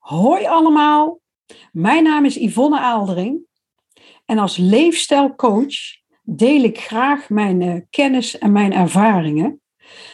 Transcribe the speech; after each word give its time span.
Hoi 0.00 0.46
allemaal, 0.46 1.20
mijn 1.72 2.02
naam 2.02 2.24
is 2.24 2.36
Yvonne 2.36 2.78
Aaldering 2.78 3.40
en 4.24 4.38
als 4.38 4.56
leefstijlcoach 4.56 5.74
deel 6.22 6.62
ik 6.62 6.80
graag 6.80 7.28
mijn 7.28 7.60
uh, 7.60 7.74
kennis 7.90 8.38
en 8.38 8.52
mijn 8.52 8.72
ervaringen. 8.72 9.60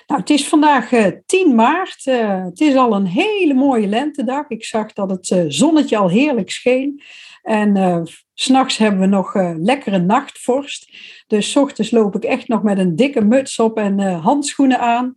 Nou, 0.07 0.21
het 0.21 0.30
is 0.30 0.49
vandaag 0.49 0.93
uh, 0.93 1.07
eh, 1.07 1.12
10 1.26 1.54
maart. 1.54 2.07
Uh, 2.07 2.44
het 2.44 2.61
is 2.61 2.75
al 2.75 2.94
een 2.94 3.07
hele 3.07 3.54
mooie 3.54 3.87
lentedag. 3.87 4.49
Ik 4.49 4.65
zag 4.65 4.93
dat 4.93 5.11
het 5.11 5.44
zonnetje 5.49 5.97
al 5.97 6.08
heerlijk 6.08 6.51
scheen. 6.51 7.03
En 7.43 8.07
s'nachts 8.34 8.76
hebben 8.76 9.01
we 9.01 9.07
nog 9.07 9.34
lekkere 9.57 9.98
nachtvorst. 9.98 10.90
Dus 11.26 11.51
s 11.51 11.57
ochtends 11.57 11.90
loop 11.90 12.15
ik 12.15 12.25
echt 12.25 12.48
nog 12.48 12.62
met 12.62 12.79
een 12.79 12.97
dikke 12.97 13.25
muts 13.25 13.58
op 13.58 13.79
en 13.79 14.01
handschoenen 14.01 14.80
aan. 14.80 15.16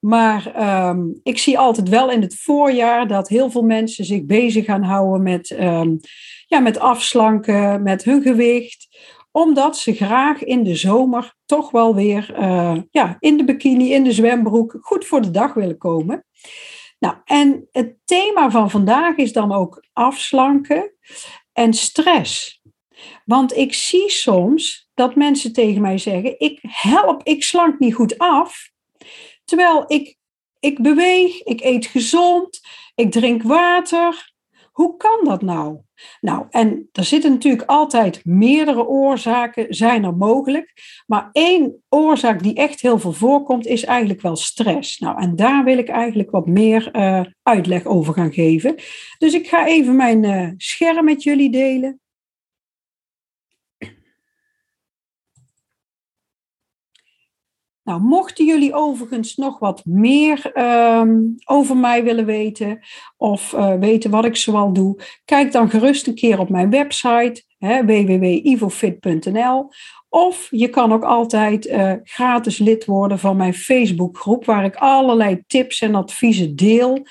Maar 0.00 0.54
ehm, 0.54 1.00
ik 1.22 1.38
zie 1.38 1.58
altijd 1.58 1.88
wel 1.88 2.10
in 2.10 2.22
het 2.22 2.34
voorjaar 2.34 3.08
dat 3.08 3.28
heel 3.28 3.50
veel 3.50 3.62
mensen 3.62 4.04
zich 4.04 4.24
bezig 4.24 4.64
gaan 4.64 4.82
houden 4.82 5.22
met, 5.22 5.50
um, 5.50 6.00
ja, 6.46 6.58
met 6.58 6.78
afslanken, 6.78 7.82
met 7.82 8.04
hun 8.04 8.22
gewicht 8.22 8.88
omdat 9.32 9.78
ze 9.78 9.94
graag 9.94 10.44
in 10.44 10.62
de 10.62 10.74
zomer 10.74 11.34
toch 11.46 11.70
wel 11.70 11.94
weer 11.94 12.34
uh, 12.38 12.76
ja, 12.90 13.16
in 13.18 13.36
de 13.36 13.44
bikini, 13.44 13.92
in 13.92 14.04
de 14.04 14.12
zwembroek, 14.12 14.78
goed 14.80 15.06
voor 15.06 15.22
de 15.22 15.30
dag 15.30 15.54
willen 15.54 15.78
komen. 15.78 16.24
Nou, 16.98 17.16
en 17.24 17.68
het 17.70 17.96
thema 18.04 18.50
van 18.50 18.70
vandaag 18.70 19.16
is 19.16 19.32
dan 19.32 19.52
ook 19.52 19.84
afslanken 19.92 20.92
en 21.52 21.72
stress. 21.72 22.62
Want 23.24 23.56
ik 23.56 23.74
zie 23.74 24.10
soms 24.10 24.90
dat 24.94 25.14
mensen 25.14 25.52
tegen 25.52 25.82
mij 25.82 25.98
zeggen: 25.98 26.40
Ik 26.40 26.58
help, 26.62 27.22
ik 27.22 27.42
slank 27.44 27.78
niet 27.78 27.94
goed 27.94 28.18
af. 28.18 28.70
Terwijl 29.50 29.84
ik, 29.86 30.16
ik 30.60 30.82
beweeg, 30.82 31.42
ik 31.42 31.60
eet 31.60 31.86
gezond, 31.86 32.60
ik 32.94 33.10
drink 33.10 33.42
water. 33.42 34.32
Hoe 34.72 34.96
kan 34.96 35.24
dat 35.24 35.42
nou? 35.42 35.78
Nou, 36.20 36.46
en 36.50 36.88
er 36.92 37.04
zitten 37.04 37.30
natuurlijk 37.30 37.68
altijd 37.68 38.24
meerdere 38.24 38.86
oorzaken, 38.86 39.74
zijn 39.74 40.04
er 40.04 40.16
mogelijk. 40.16 40.72
Maar 41.06 41.28
één 41.32 41.82
oorzaak 41.88 42.42
die 42.42 42.54
echt 42.54 42.80
heel 42.80 42.98
veel 42.98 43.12
voorkomt, 43.12 43.66
is 43.66 43.84
eigenlijk 43.84 44.20
wel 44.20 44.36
stress. 44.36 44.98
Nou, 44.98 45.22
en 45.22 45.36
daar 45.36 45.64
wil 45.64 45.78
ik 45.78 45.88
eigenlijk 45.88 46.30
wat 46.30 46.46
meer 46.46 46.96
uh, 46.96 47.24
uitleg 47.42 47.84
over 47.84 48.14
gaan 48.14 48.32
geven. 48.32 48.74
Dus 49.18 49.34
ik 49.34 49.48
ga 49.48 49.66
even 49.66 49.96
mijn 49.96 50.22
uh, 50.22 50.50
scherm 50.56 51.04
met 51.04 51.22
jullie 51.22 51.50
delen. 51.50 52.00
Nou, 57.90 58.02
mochten 58.02 58.44
jullie 58.44 58.74
overigens 58.74 59.36
nog 59.36 59.58
wat 59.58 59.84
meer 59.84 60.50
ehm, 60.52 61.18
over 61.44 61.76
mij 61.76 62.04
willen 62.04 62.24
weten 62.24 62.78
of 63.16 63.52
uh, 63.52 63.74
weten 63.74 64.10
wat 64.10 64.24
ik 64.24 64.36
zoal 64.36 64.72
doe, 64.72 65.02
kijk 65.24 65.52
dan 65.52 65.70
gerust 65.70 66.06
een 66.06 66.14
keer 66.14 66.38
op 66.38 66.48
mijn 66.48 66.70
website 66.70 67.44
www.ivofit.nl 67.58 69.68
of 70.08 70.48
je 70.50 70.68
kan 70.68 70.92
ook 70.92 71.04
altijd 71.04 71.66
uh, 71.66 71.92
gratis 72.02 72.58
lid 72.58 72.84
worden 72.84 73.18
van 73.18 73.36
mijn 73.36 73.54
Facebookgroep 73.54 74.44
waar 74.44 74.64
ik 74.64 74.76
allerlei 74.76 75.42
tips 75.46 75.80
en 75.80 75.94
adviezen 75.94 76.56
deel 76.56 77.02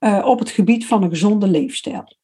uh, 0.00 0.26
op 0.26 0.38
het 0.38 0.50
gebied 0.50 0.86
van 0.86 1.02
een 1.02 1.10
gezonde 1.10 1.46
leefstijl. 1.46 2.15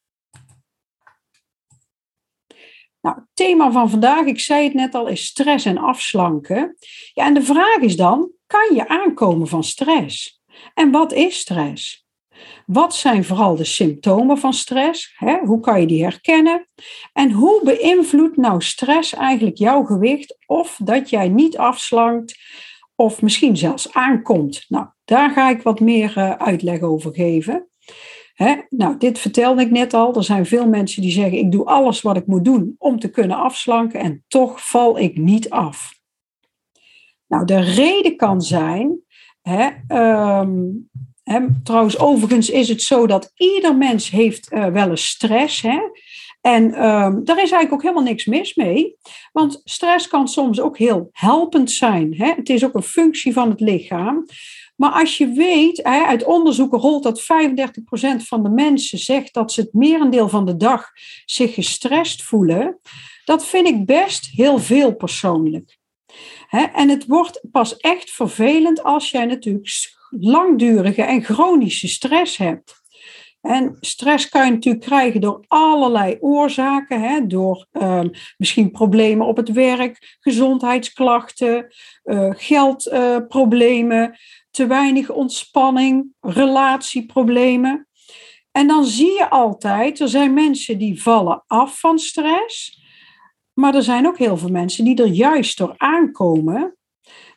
Nou, 3.03 3.17
het 3.17 3.27
thema 3.34 3.70
van 3.70 3.91
vandaag, 3.91 4.27
ik 4.27 4.41
zei 4.41 4.64
het 4.64 4.75
net 4.75 4.95
al, 4.95 5.06
is 5.06 5.25
stress 5.25 5.64
en 5.64 5.78
afslanken. 5.78 6.77
Ja, 7.12 7.27
en 7.27 7.34
de 7.34 7.42
vraag 7.42 7.78
is 7.78 7.97
dan, 7.97 8.31
kan 8.47 8.75
je 8.75 8.89
aankomen 8.89 9.48
van 9.48 9.64
stress? 9.64 10.42
En 10.75 10.91
wat 10.91 11.12
is 11.12 11.39
stress? 11.39 12.06
Wat 12.67 12.94
zijn 12.94 13.25
vooral 13.25 13.56
de 13.56 13.64
symptomen 13.64 14.39
van 14.39 14.53
stress? 14.53 15.14
Hè? 15.17 15.39
Hoe 15.39 15.61
kan 15.61 15.81
je 15.81 15.86
die 15.86 16.03
herkennen? 16.03 16.69
En 17.12 17.31
hoe 17.31 17.61
beïnvloedt 17.64 18.37
nou 18.37 18.62
stress 18.62 19.15
eigenlijk 19.15 19.56
jouw 19.56 19.84
gewicht 19.84 20.37
of 20.47 20.78
dat 20.84 21.10
jij 21.10 21.28
niet 21.28 21.56
afslankt 21.59 22.38
of 22.94 23.22
misschien 23.22 23.56
zelfs 23.56 23.93
aankomt? 23.93 24.65
Nou, 24.69 24.87
daar 25.04 25.31
ga 25.31 25.50
ik 25.50 25.62
wat 25.62 25.81
meer 25.81 26.15
uh, 26.19 26.31
uitleg 26.31 26.81
over 26.81 27.15
geven. 27.15 27.72
Nou, 28.69 28.97
dit 28.98 29.19
vertelde 29.19 29.62
ik 29.62 29.70
net 29.70 29.94
al. 29.94 30.14
Er 30.14 30.25
zijn 30.25 30.47
veel 30.47 30.69
mensen 30.69 31.03
die 31.03 31.10
zeggen: 31.10 31.38
Ik 31.38 31.53
doe 31.53 31.64
alles 31.64 32.03
wat 32.03 32.16
ik 32.16 32.26
moet 32.26 32.44
doen 32.44 32.75
om 32.78 32.98
te 32.98 33.10
kunnen 33.10 33.36
afslanken 33.36 34.00
en 34.00 34.25
toch 34.28 34.69
val 34.69 34.98
ik 34.98 35.16
niet 35.16 35.50
af. 35.50 36.00
Nou, 37.26 37.44
de 37.44 37.60
reden 37.60 38.16
kan 38.16 38.41
zijn. 38.41 38.98
Hè, 39.42 39.70
trouwens, 41.62 41.98
overigens 41.98 42.50
is 42.50 42.69
het 42.69 42.82
zo 42.82 43.06
dat 43.06 43.32
ieder 43.34 43.76
mens 43.76 44.10
heeft 44.10 44.53
uh, 44.53 44.66
wel 44.66 44.91
eens 44.91 45.06
stress. 45.06 45.62
Hè? 45.62 45.80
En 46.41 46.64
um, 46.64 47.24
daar 47.24 47.36
is 47.42 47.50
eigenlijk 47.50 47.72
ook 47.72 47.82
helemaal 47.82 48.03
niks 48.03 48.24
mis 48.24 48.54
mee. 48.54 48.97
Want 49.32 49.60
stress 49.64 50.09
kan 50.09 50.28
soms 50.28 50.60
ook 50.60 50.78
heel 50.78 51.09
helpend 51.12 51.70
zijn. 51.70 52.14
Het 52.16 52.48
is 52.48 52.64
ook 52.64 52.74
een 52.74 52.82
functie 52.82 53.32
van 53.32 53.50
het 53.50 53.60
lichaam. 53.60 54.26
Maar 54.82 54.93
als 54.93 55.19
je 55.19 55.28
weet, 55.28 55.82
uit 55.82 56.25
onderzoeken 56.25 56.78
rolt 56.78 57.03
dat 57.03 57.22
35% 57.22 57.25
van 58.16 58.43
de 58.43 58.48
mensen 58.48 58.98
zegt 58.98 59.34
dat 59.34 59.53
ze 59.53 59.60
het 59.60 59.72
merendeel 59.72 60.28
van 60.28 60.47
de 60.47 60.56
dag 60.56 60.91
zich 61.25 61.54
gestrest 61.54 62.22
voelen. 62.22 62.78
Dat 63.25 63.47
vind 63.47 63.66
ik 63.66 63.87
best 63.87 64.26
heel 64.26 64.59
veel 64.59 64.94
persoonlijk. 64.94 65.78
En 66.50 66.88
het 66.88 67.06
wordt 67.06 67.41
pas 67.53 67.76
echt 67.76 68.10
vervelend 68.10 68.82
als 68.82 69.10
jij 69.10 69.25
natuurlijk 69.25 69.69
langdurige 70.10 71.03
en 71.03 71.22
chronische 71.22 71.88
stress 71.88 72.37
hebt. 72.37 72.81
En 73.42 73.76
stress 73.80 74.28
kan 74.28 74.44
je 74.44 74.50
natuurlijk 74.50 74.84
krijgen 74.84 75.20
door 75.20 75.44
allerlei 75.48 76.16
oorzaken. 76.20 77.00
Hè? 77.00 77.26
Door 77.26 77.66
uh, 77.72 78.00
misschien 78.36 78.70
problemen 78.70 79.26
op 79.26 79.36
het 79.36 79.53
werk, 79.53 80.16
gezondheidsklachten, 80.20 81.75
uh, 82.04 82.30
geldproblemen, 82.36 84.19
te 84.50 84.66
weinig 84.66 85.10
ontspanning, 85.10 86.14
relatieproblemen. 86.20 87.88
En 88.50 88.66
dan 88.66 88.84
zie 88.84 89.12
je 89.12 89.30
altijd, 89.30 90.00
er 90.00 90.09
zijn 90.09 90.34
mensen 90.34 90.78
die 90.78 91.03
vallen 91.03 91.44
af 91.47 91.80
van 91.80 91.98
stress, 91.98 92.80
maar 93.53 93.74
er 93.74 93.82
zijn 93.82 94.06
ook 94.06 94.19
heel 94.19 94.36
veel 94.36 94.50
mensen 94.50 94.84
die 94.84 95.03
er 95.03 95.06
juist 95.06 95.59
door 95.59 95.74
aankomen. 95.76 96.76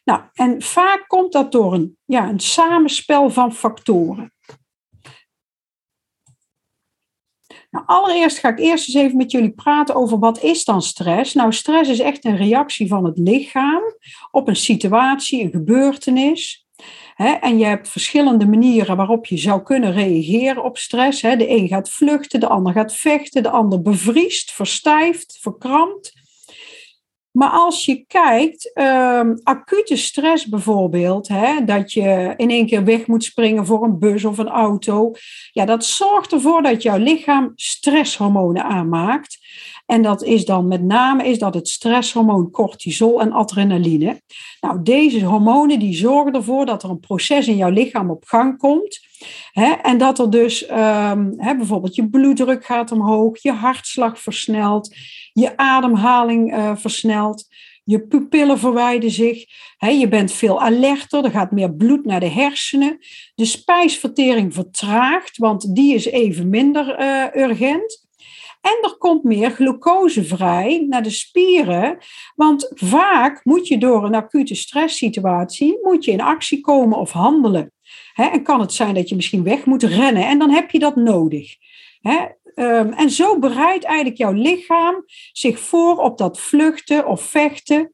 Nou, 0.04 0.22
en 0.34 0.62
vaak 0.62 1.08
komt 1.08 1.32
dat 1.32 1.52
door 1.52 1.74
een, 1.74 1.98
ja, 2.06 2.30
een 2.30 2.40
samenspel 2.40 3.30
van 3.30 3.54
factoren. 3.54 4.35
Nou, 7.76 7.88
allereerst 7.88 8.38
ga 8.38 8.50
ik 8.50 8.60
eerst 8.60 8.88
eens 8.88 9.04
even 9.04 9.18
met 9.18 9.32
jullie 9.32 9.52
praten 9.52 9.96
over 9.96 10.20
wat 10.20 10.44
is 10.44 10.66
dan 10.66 10.82
stress. 10.82 11.34
Nou, 11.34 11.54
stress 11.54 11.90
is 11.90 12.00
echt 12.00 12.26
een 12.26 12.38
reactie 12.38 12.88
van 12.88 13.06
het 13.06 13.18
lichaam 13.18 13.82
op 14.32 14.48
een 14.48 14.56
situatie, 14.56 15.44
een 15.44 15.52
gebeurtenis 15.52 16.66
en 17.16 17.58
je 17.58 17.66
hebt 17.66 17.90
verschillende 17.90 18.48
manieren 18.48 18.98
waarop 18.98 19.26
je 19.26 19.38
zou 19.38 19.62
kunnen 19.62 19.94
reageren 19.94 20.64
op 20.64 20.78
stress. 20.78 21.22
De 21.22 21.50
een 21.50 21.68
gaat 21.68 21.90
vluchten, 21.90 22.40
de 22.40 22.48
ander 22.48 22.74
gaat 22.74 22.94
vechten, 22.94 23.44
de 23.44 23.50
ander 23.50 23.82
bevriest, 23.82 24.52
verstijft, 24.52 25.38
verkrampt. 25.42 26.14
Maar 27.36 27.50
als 27.50 27.86
je 27.86 28.06
kijkt, 28.08 28.72
um, 28.74 29.40
acute 29.44 29.96
stress 29.96 30.46
bijvoorbeeld, 30.46 31.28
hè, 31.28 31.66
dat 31.66 31.94
je 31.94 32.34
in 32.38 32.50
één 32.50 32.66
keer 32.66 32.84
weg 32.84 33.08
moet 33.08 33.24
springen 33.24 33.66
voor 33.66 33.84
een 33.84 34.00
bus 34.00 34.26
of 34.26 34.38
een 34.38 34.48
auto, 34.48 35.12
ja, 35.52 35.66
dat 35.66 35.86
zorgt 35.86 36.32
ervoor 36.32 36.62
dat 36.62 36.82
jouw 36.82 36.98
lichaam 36.98 37.52
stresshormonen 37.56 38.64
aanmaakt. 38.64 39.38
En 39.86 40.02
dat 40.02 40.24
is 40.24 40.46
dan 40.46 40.68
met 40.68 40.84
name 40.84 41.28
is 41.28 41.40
dat 41.40 41.54
het 41.54 41.68
stresshormoon 41.68 42.52
cortisol 42.52 43.22
en 43.22 43.32
adrenaline. 43.32 44.22
Nou, 44.60 44.82
deze 44.84 45.26
hormonen 45.26 45.80
die 45.80 45.96
zorgen 45.96 46.34
ervoor 46.34 46.66
dat 46.66 46.84
er 46.84 46.90
een 46.90 47.00
proces 47.00 47.48
in 47.48 47.56
jouw 47.56 47.70
lichaam 47.70 48.10
op 48.10 48.24
gang 48.26 48.58
komt. 48.58 49.00
Hè, 49.52 49.72
en 49.72 49.98
dat 49.98 50.20
er 50.20 50.30
dus 50.30 50.70
um, 50.70 51.34
hè, 51.38 51.56
bijvoorbeeld 51.56 51.96
je 51.96 52.10
bloeddruk 52.10 52.66
gaat 52.66 52.92
omhoog, 52.92 53.42
je 53.42 53.52
hartslag 53.52 54.20
versnelt, 54.20 54.96
je 55.36 55.58
ademhaling 55.58 56.54
uh, 56.54 56.76
versnelt. 56.76 57.48
Je 57.84 58.08
pupillen 58.08 58.60
verwijden 58.60 59.12
zich. 59.12 59.46
Je 59.78 60.08
bent 60.08 60.32
veel 60.32 60.62
alerter. 60.62 61.24
Er 61.24 61.32
gaat 61.32 61.52
meer 61.52 61.74
bloed 61.74 62.06
naar 62.06 62.20
de 62.20 62.30
hersenen. 62.30 62.98
De 63.36 63.46
spijsvertering 63.46 64.54
vertraagt, 64.54 65.38
want 65.38 65.76
die 65.76 65.94
is 65.94 66.06
even 66.06 66.50
minder 66.50 67.00
uh, 67.00 67.44
urgent. 67.44 68.08
En 68.62 68.78
er 68.82 68.98
komt 68.98 69.24
meer 69.24 69.50
glucose 69.52 70.24
vrij 70.24 70.86
naar 70.90 71.04
de 71.04 71.10
spieren. 71.10 71.98
Want 72.36 72.72
vaak 72.74 73.46
moet 73.46 73.68
je 73.68 73.78
door 73.78 74.04
een 74.06 74.16
acute 74.16 74.56
stresssituatie 74.56 75.80
moet 75.82 76.06
je 76.06 76.12
in 76.12 76.22
actie 76.22 76.62
komen 76.62 76.98
of 76.98 77.12
handelen. 77.12 77.72
en 78.16 78.44
kan 78.44 78.60
het 78.60 78.74
zijn 78.74 78.94
dat 78.94 79.10
je 79.10 79.16
misschien 79.16 79.44
weg 79.44 79.66
moet 79.66 79.84
rennen 79.84 80.28
en 80.28 80.40
dan 80.40 80.50
heb 80.50 80.72
je 80.72 80.80
dat 80.80 80.96
nodig. 80.96 81.56
Ehm, 82.06 82.92
en 82.92 83.10
zo 83.10 83.40
bereidt 83.40 83.84
eigenlijk 83.84 84.18
jouw 84.18 84.32
lichaam 84.32 85.04
zich 85.32 85.60
voor 85.60 85.98
op 85.98 86.18
dat 86.18 86.40
vluchten 86.40 87.08
of 87.08 87.22
vechten. 87.22 87.94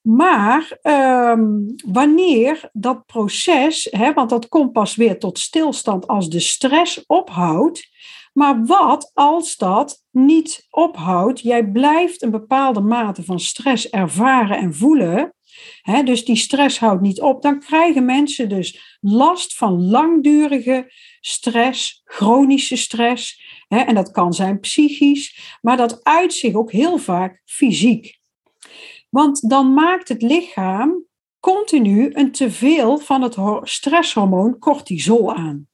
Maar 0.00 0.78
ehm, 0.82 1.46
wanneer 1.86 2.70
dat 2.72 3.06
proces, 3.06 3.88
hè, 3.90 4.12
want 4.12 4.30
dat 4.30 4.48
komt 4.48 4.72
pas 4.72 4.96
weer 4.96 5.18
tot 5.18 5.38
stilstand 5.38 6.06
als 6.06 6.28
de 6.28 6.40
stress 6.40 7.06
ophoudt, 7.06 7.88
Maar 8.34 8.64
wat 8.64 9.10
als 9.12 9.56
dat 9.56 10.04
niet 10.10 10.66
ophoudt? 10.70 11.40
Jij 11.40 11.70
blijft 11.70 12.22
een 12.22 12.30
bepaalde 12.30 12.80
mate 12.80 13.24
van 13.24 13.40
stress 13.40 13.90
ervaren 13.90 14.58
en 14.58 14.74
voelen. 14.74 15.34
Dus 16.04 16.24
die 16.24 16.36
stress 16.36 16.78
houdt 16.78 17.02
niet 17.02 17.20
op. 17.20 17.42
Dan 17.42 17.60
krijgen 17.60 18.04
mensen 18.04 18.48
dus 18.48 18.98
last 19.00 19.56
van 19.56 19.82
langdurige 19.90 20.92
stress, 21.20 22.02
chronische 22.04 22.76
stress. 22.76 23.42
En 23.68 23.94
dat 23.94 24.10
kan 24.10 24.32
zijn 24.32 24.60
psychisch, 24.60 25.58
maar 25.62 25.76
dat 25.76 26.04
uit 26.04 26.34
zich 26.34 26.54
ook 26.54 26.72
heel 26.72 26.98
vaak 26.98 27.42
fysiek. 27.44 28.18
Want 29.10 29.50
dan 29.50 29.74
maakt 29.74 30.08
het 30.08 30.22
lichaam 30.22 31.04
continu 31.40 32.10
een 32.12 32.32
teveel 32.32 32.98
van 32.98 33.22
het 33.22 33.36
stresshormoon 33.62 34.58
cortisol 34.58 35.34
aan. 35.34 35.68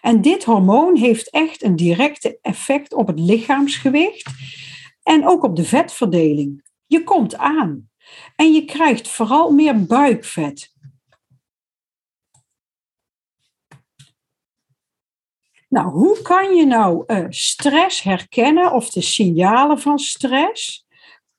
En 0.00 0.20
dit 0.20 0.44
hormoon 0.44 0.96
heeft 0.96 1.30
echt 1.30 1.62
een 1.62 1.76
directe 1.76 2.38
effect 2.42 2.94
op 2.94 3.06
het 3.06 3.20
lichaamsgewicht 3.20 4.30
en 5.02 5.26
ook 5.26 5.42
op 5.42 5.56
de 5.56 5.64
vetverdeling. 5.64 6.64
Je 6.86 7.04
komt 7.04 7.36
aan 7.36 7.90
en 8.36 8.52
je 8.52 8.64
krijgt 8.64 9.08
vooral 9.08 9.50
meer 9.50 9.84
buikvet. 9.84 10.74
Nou, 15.68 15.88
hoe 15.88 16.22
kan 16.22 16.54
je 16.54 16.66
nou 16.66 17.04
uh, 17.06 17.26
stress 17.28 18.02
herkennen 18.02 18.72
of 18.72 18.90
de 18.90 19.00
signalen 19.00 19.78
van 19.78 19.98
stress? 19.98 20.86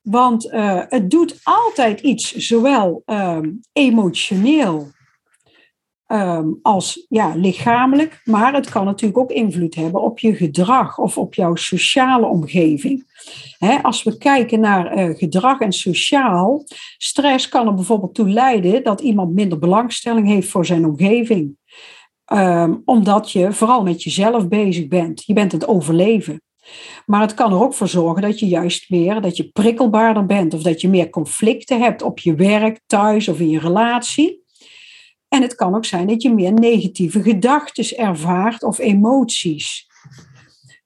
Want 0.02 0.46
uh, 0.46 0.84
het 0.88 1.10
doet 1.10 1.40
altijd 1.44 2.00
iets, 2.00 2.36
zowel 2.36 3.04
uh, 3.06 3.40
emotioneel 3.74 4.92
um, 6.07 6.59
als 6.62 7.06
ja, 7.09 7.36
lichamelijk, 7.36 8.21
maar 8.24 8.54
het 8.54 8.69
kan 8.69 8.86
natuurlijk 8.86 9.19
ook 9.19 9.31
invloed 9.31 9.75
hebben 9.75 10.01
op 10.01 10.19
je 10.19 10.36
gedrag 10.36 10.98
of 10.98 11.18
op 11.18 11.33
jouw 11.33 11.56
sociale 11.56 12.25
omgeving. 12.25 13.06
als 13.81 14.04
we 14.04 14.18
kijken 14.18 14.59
naar 14.59 14.98
uh, 14.98 15.15
gedrag 15.18 15.59
en 15.59 15.71
sociaal, 15.71 16.63
stress 16.98 17.50
kan 17.50 17.68
er 17.68 17.74
bijvoorbeeld 17.74 18.15
toe 18.15 18.30
leiden 18.30 18.83
dat 18.83 19.01
iemand 19.01 19.33
minder 19.33 19.59
belangstelling 19.59 20.27
heeft 20.27 20.50
voor 20.50 20.65
zijn 20.65 20.86
omgeving. 20.86 21.56
Um, 22.33 22.81
omdat 22.86 23.31
je 23.31 23.54
vooral 23.54 23.83
met 23.83 24.04
jezelf 24.04 24.48
bezig 24.48 24.88
bent. 24.88 25.24
Je 25.25 25.33
bent 25.33 25.51
het 25.51 25.68
overleven. 25.68 26.42
Maar 27.06 27.21
het 27.21 27.33
kan 27.33 27.51
er 27.51 27.62
ook 27.62 27.74
voor 27.74 27.88
zorgen 27.88 28.21
dat 28.21 28.39
je 28.39 28.48
juist 28.48 28.89
meer, 28.89 29.21
dat 29.21 29.38
je 29.38 29.50
prikkelbaarder 29.51 30.25
bent 30.25 30.54
of 30.54 30.62
dat 30.62 30.81
je 30.81 30.89
meer 30.89 31.09
conflicten 31.09 31.81
hebt 31.81 32.01
op 32.01 32.19
je 32.19 32.36
werk, 32.36 32.80
thuis 32.86 33.27
of 33.27 33.39
in 33.39 33.50
je 33.50 33.59
relatie. 33.59 34.45
En 35.28 35.42
het 35.42 35.56
kan 35.56 35.76
ook 35.76 35.86
zijn 35.86 36.08
dat 36.08 36.22
je 36.22 36.34
meer 36.34 36.54
negatieve 36.54 37.22
gedachten 37.22 37.98
ervaart 37.98 38.64
of 38.64 38.78
emoties. 38.78 39.88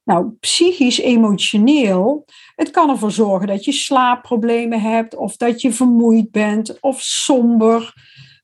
Nou, 0.04 0.30
psychisch, 0.40 0.98
emotioneel, 0.98 2.24
het 2.56 2.70
kan 2.70 2.90
ervoor 2.90 3.10
zorgen 3.10 3.48
dat 3.48 3.64
je 3.64 3.72
slaapproblemen 3.72 4.80
hebt, 4.80 5.16
of 5.16 5.36
dat 5.36 5.60
je 5.60 5.72
vermoeid 5.72 6.30
bent, 6.30 6.80
of 6.80 7.00
somber. 7.00 7.94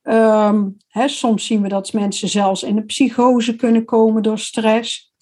Um, 0.03 0.77
soms 0.93 1.47
zien 1.47 1.63
we 1.63 1.69
dat 1.69 1.93
mensen 1.93 2.29
zelfs 2.29 2.63
in 2.63 2.77
een 2.77 2.87
psychose 2.87 3.57
kunnen 3.57 3.85
komen 3.85 4.23
door 4.23 4.39
stress. 4.39 5.13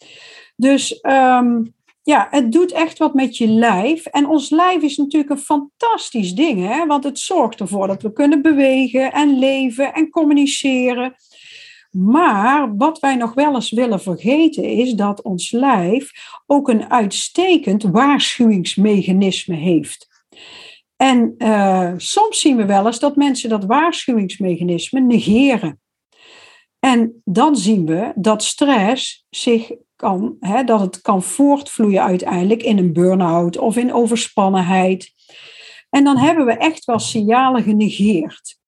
Dus 0.57 0.99
um, 1.03 1.75
ja, 2.07 2.27
het 2.31 2.53
doet 2.53 2.73
echt 2.73 2.99
wat 2.99 3.15
met 3.15 3.37
je 3.37 3.49
lijf. 3.49 4.07
En 4.07 4.27
ons 4.27 4.51
lijf 4.51 4.83
is 4.83 4.97
natuurlijk 4.97 5.31
een 5.31 5.39
fantastisch 5.39 6.35
ding, 6.35 6.67
hè? 6.67 6.87
want 6.87 7.05
het 7.05 7.19
zorgt 7.19 7.61
ervoor 7.61 7.87
dat 7.87 8.03
we 8.03 8.13
kunnen 8.13 8.43
bewegen 8.43 9.13
en 9.13 9.39
leven 9.39 9.95
en 9.95 10.11
communiceren. 10.11 11.15
Maar 11.91 12.77
wat 12.77 12.99
wij 12.99 13.17
nog 13.17 13.35
wel 13.35 13.55
eens 13.55 13.71
willen 13.71 14.01
vergeten 14.01 14.65
is 14.65 14.93
dat 14.93 15.23
ons 15.23 15.51
lijf 15.51 16.11
ook 16.47 16.69
een 16.69 16.91
uitstekend 16.91 17.83
waarschuwingsmechanisme 17.83 19.55
heeft. 19.55 20.09
En 20.97 21.35
uh, 21.39 21.93
soms 21.97 22.41
zien 22.41 22.57
we 22.57 22.65
wel 22.65 22.87
eens 22.87 22.99
dat 22.99 23.17
mensen 23.17 23.49
dat 23.49 23.65
waarschuwingsmechanisme 23.65 25.01
negeren. 25.01 25.81
En 26.79 27.23
dan 27.25 27.57
zien 27.57 27.87
we 27.87 28.13
dat 28.15 28.43
stress 28.45 29.27
zich 29.31 29.73
kan, 29.97 30.37
hè, 30.41 30.65
dat 30.65 30.81
het 30.81 31.01
kan 31.01 31.23
voortvloeien 31.23 32.03
uiteindelijk 32.03 32.63
in 32.63 32.79
een 32.79 32.93
burn-out 32.93 33.59
of 33.59 33.77
in 33.77 33.93
overspannenheid. 33.93 35.15
En 35.91 36.05
dan 36.05 36.17
hebben 36.17 36.47
we 36.47 36.53
echt 36.53 36.85
wel 36.85 36.99
signalen 36.99 37.63
genegeerd. 37.63 38.59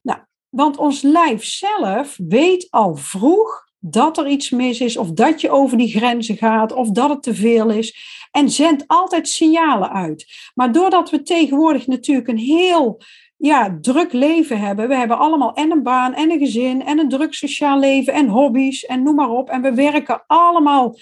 Nou, 0.00 0.18
want 0.48 0.76
ons 0.76 1.02
lijf 1.02 1.44
zelf 1.44 2.16
weet 2.28 2.66
al 2.70 2.96
vroeg 2.96 3.64
dat 3.78 4.18
er 4.18 4.26
iets 4.26 4.50
mis 4.50 4.80
is, 4.80 4.96
of 4.96 5.10
dat 5.10 5.40
je 5.40 5.50
over 5.50 5.78
die 5.78 5.88
grenzen 5.88 6.36
gaat, 6.36 6.72
of 6.72 6.90
dat 6.90 7.08
het 7.10 7.22
te 7.22 7.34
veel 7.34 7.70
is. 7.70 7.96
En 8.30 8.50
zendt 8.50 8.84
altijd 8.86 9.28
signalen 9.28 9.92
uit. 9.92 10.26
Maar 10.54 10.72
doordat 10.72 11.10
we 11.10 11.22
tegenwoordig 11.22 11.86
natuurlijk 11.86 12.28
een 12.28 12.38
heel 12.38 13.00
ja, 13.44 13.78
druk 13.80 14.12
leven 14.12 14.60
hebben. 14.60 14.88
We 14.88 14.96
hebben 14.96 15.18
allemaal 15.18 15.54
en 15.54 15.70
een 15.70 15.82
baan 15.82 16.14
en 16.14 16.30
een 16.30 16.38
gezin 16.38 16.84
en 16.84 16.98
een 16.98 17.08
druk 17.08 17.34
sociaal 17.34 17.78
leven 17.78 18.12
en 18.12 18.28
hobby's 18.28 18.84
en 18.84 19.02
noem 19.02 19.14
maar 19.14 19.30
op. 19.30 19.50
En 19.50 19.62
we 19.62 19.74
werken 19.74 20.24
allemaal, 20.26 20.96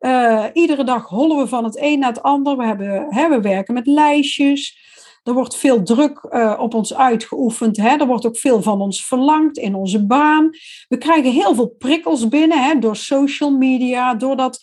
uh, 0.00 0.44
iedere 0.52 0.84
dag 0.84 1.08
hollen 1.08 1.36
we 1.36 1.46
van 1.46 1.64
het 1.64 1.80
een 1.80 1.98
naar 1.98 2.08
het 2.08 2.22
ander. 2.22 2.56
We, 2.56 2.64
hebben, 2.64 3.06
hè, 3.08 3.28
we 3.28 3.40
werken 3.40 3.74
met 3.74 3.86
lijstjes. 3.86 4.78
Er 5.22 5.32
wordt 5.32 5.56
veel 5.56 5.82
druk 5.82 6.26
uh, 6.30 6.56
op 6.58 6.74
ons 6.74 6.94
uitgeoefend. 6.94 7.76
Hè. 7.76 7.96
Er 7.96 8.06
wordt 8.06 8.26
ook 8.26 8.36
veel 8.36 8.62
van 8.62 8.80
ons 8.80 9.04
verlangd 9.04 9.58
in 9.58 9.74
onze 9.74 10.06
baan. 10.06 10.50
We 10.88 10.98
krijgen 10.98 11.32
heel 11.32 11.54
veel 11.54 11.74
prikkels 11.78 12.28
binnen 12.28 12.62
hè, 12.62 12.78
door 12.78 12.96
social 12.96 13.50
media, 13.50 14.14
doordat 14.14 14.58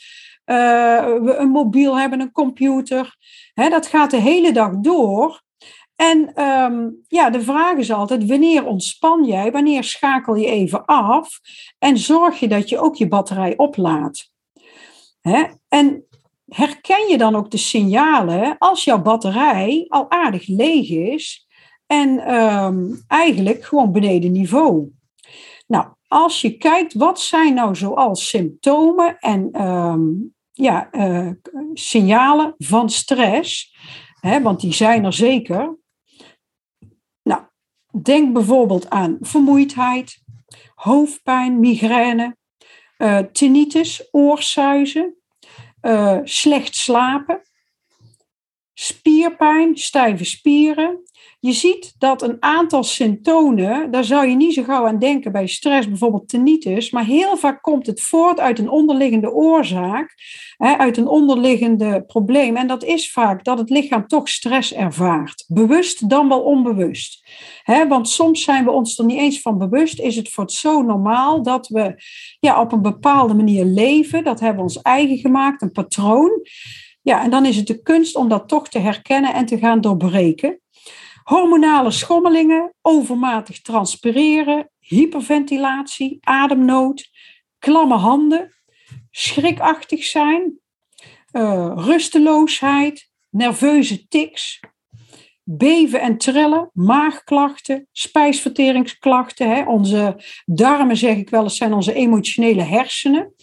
uh, 0.46 0.56
we 1.06 1.36
een 1.38 1.50
mobiel 1.50 2.00
hebben, 2.00 2.20
een 2.20 2.32
computer. 2.32 3.16
Hè, 3.54 3.70
dat 3.70 3.88
gaat 3.88 4.12
de 4.12 4.22
hele 4.22 4.52
dag 4.52 4.72
door. 4.76 5.50
En 6.02 6.44
um, 6.44 7.04
ja, 7.08 7.30
de 7.30 7.42
vraag 7.42 7.78
is 7.78 7.92
altijd: 7.92 8.28
wanneer 8.28 8.66
ontspan 8.66 9.26
jij? 9.26 9.52
Wanneer 9.52 9.84
schakel 9.84 10.36
je 10.36 10.46
even 10.46 10.86
af? 10.86 11.40
En 11.80 11.98
zorg 11.98 12.40
je 12.40 12.48
dat 12.48 12.70
je 12.70 12.80
ook 12.80 12.96
je 12.96 13.08
batterij 13.08 13.58
oplaadt? 13.58 14.32
Hè? 15.22 15.44
En 15.68 16.06
herken 16.48 17.10
je 17.10 17.18
dan 17.18 17.36
ook 17.36 17.52
de 17.52 17.58
signalen 17.58 18.58
als 18.58 18.84
jouw 18.84 19.02
batterij 19.02 19.86
al 19.88 20.12
aardig 20.12 20.48
leeg 20.48 20.90
is 20.90 21.48
en 21.86 22.34
um, 22.34 23.04
eigenlijk 23.08 23.64
gewoon 23.64 23.92
beneden 23.92 24.32
niveau? 24.32 24.92
Nou, 25.68 25.88
als 26.08 26.42
je 26.42 26.58
kijkt, 26.58 26.94
wat 26.94 27.20
zijn 27.20 27.54
nou 27.54 27.76
zoals 27.76 28.30
symptomen 28.30 29.18
en 29.20 29.68
um, 29.68 30.34
ja, 30.52 30.90
uh, 30.92 31.30
signalen 31.74 32.56
van 32.58 32.90
stress? 32.90 33.76
Want 34.42 34.60
die 34.60 34.74
zijn 34.74 35.06
er 35.06 35.14
zeker. 35.14 35.80
Denk 37.92 38.34
bijvoorbeeld 38.34 38.90
aan 38.90 39.18
vermoeidheid, 39.22 40.24
hoofdpijn, 40.76 41.60
migraine, 41.60 42.38
uh, 42.98 43.18
tinnitus, 43.18 44.08
oorsuizen, 44.12 45.16
uh, 45.82 46.18
slecht 46.24 46.76
slapen, 46.76 47.41
spierpijn, 48.82 49.78
stijve 49.78 50.24
spieren, 50.24 51.00
je 51.40 51.52
ziet 51.52 51.96
dat 51.98 52.22
een 52.22 52.38
aantal 52.40 52.84
symptomen, 52.84 53.92
daar 53.92 54.04
zou 54.04 54.28
je 54.28 54.36
niet 54.36 54.54
zo 54.54 54.64
gauw 54.64 54.88
aan 54.88 55.00
denken 55.00 55.32
bij 55.32 55.48
stress, 55.48 55.88
bijvoorbeeld 55.88 56.28
tinnitus, 56.28 56.92
maar 56.92 57.06
heel 57.06 57.38
vaak 57.38 57.62
komt 57.62 57.88
het 57.88 58.02
voort 58.02 58.40
uit 58.40 58.60
een 58.60 58.70
onderliggende 58.70 59.32
oorzaak, 59.32 60.16
uit 60.58 60.98
een 60.98 61.08
onderliggende 61.08 62.04
probleem. 62.08 62.56
En 62.56 62.68
dat 62.68 62.84
is 62.84 63.12
vaak 63.12 63.44
dat 63.44 63.58
het 63.58 63.70
lichaam 63.70 64.08
toch 64.08 64.30
stress 64.30 64.74
ervaart, 64.74 65.46
bewust 65.48 66.10
dan 66.10 66.28
wel 66.28 66.42
onbewust. 66.42 67.26
Want 67.88 68.10
soms 68.10 68.44
zijn 68.44 68.64
we 68.64 68.72
ons 68.72 68.98
er 68.98 69.06
niet 69.06 69.20
eens 69.20 69.42
van 69.42 69.58
bewust, 69.58 70.00
is 70.00 70.16
het 70.16 70.30
voor 70.30 70.44
het 70.44 70.54
zo 70.54 70.82
normaal 70.82 71.44
dat 71.44 71.68
we 71.68 72.04
ja, 72.40 72.62
op 72.62 72.72
een 72.72 72.82
bepaalde 72.82 73.34
manier 73.34 73.66
leven, 73.66 74.24
dat 74.24 74.40
hebben 74.40 74.58
we 74.58 74.64
ons 74.64 74.82
eigen 74.82 75.18
gemaakt, 75.18 75.62
een 75.62 75.72
patroon. 75.72 76.42
Ja, 77.02 77.24
en 77.24 77.30
dan 77.30 77.46
is 77.46 77.56
het 77.56 77.68
de 77.68 77.82
kunst 77.82 78.16
om 78.16 78.30
dat 78.30 78.48
toch 78.48 78.70
te 78.70 78.80
herkennen 78.80 79.34
en 79.34 79.46
te 79.46 79.58
gaan 79.58 79.82
doorbreken. 79.82 80.62
Hormonale 81.24 81.92
schommelingen, 81.92 82.74
overmatig 82.82 83.62
transpireren, 83.62 84.70
hyperventilatie, 84.80 86.18
ademnood, 86.22 87.10
klamme 87.60 87.96
handen, 87.96 88.54
schrikachtig 89.12 90.04
zijn, 90.04 90.60
uh, 91.32 91.72
rusteloosheid, 91.76 93.10
nerveuze 93.30 94.08
tics, 94.08 94.60
beven 95.44 96.02
en 96.02 96.18
trillen, 96.18 96.70
maagklachten, 96.74 97.88
spijsverteringsklachten. 97.92 99.50
Hè. 99.50 99.64
Onze 99.64 100.24
darmen, 100.46 100.98
zeg 100.98 101.18
ik 101.18 101.30
wel 101.30 101.44
eens, 101.44 101.58
zijn 101.58 101.74
onze 101.74 101.94
emotionele 101.94 102.64
hersenen. 102.64 103.34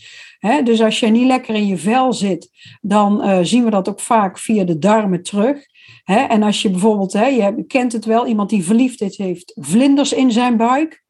Dus 0.64 0.83
als 0.83 1.00
je 1.00 1.07
niet 1.07 1.26
lekker 1.26 1.54
in 1.54 1.66
je 1.66 1.76
vel 1.76 2.12
zit, 2.12 2.50
dan 2.80 3.25
uh, 3.25 3.38
zien 3.42 3.64
we 3.64 3.71
dat 3.71 3.88
ook 3.88 4.00
vaak 4.00 4.38
via 4.38 4.64
de 4.64 4.78
darmen 4.78 5.23
terug. 5.23 5.66
En 6.04 6.42
als 6.42 6.62
je 6.62 6.71
bijvoorbeeld, 6.71 7.12
je 7.12 7.64
kent 7.66 7.92
het 7.92 8.04
wel, 8.04 8.26
iemand 8.26 8.50
die 8.50 8.64
verliefd 8.64 9.00
is, 9.00 9.16
heeft 9.16 9.52
vlinders 9.61 10.12
in 10.12 10.33
zijn 10.33 10.57
buik. 10.57 11.04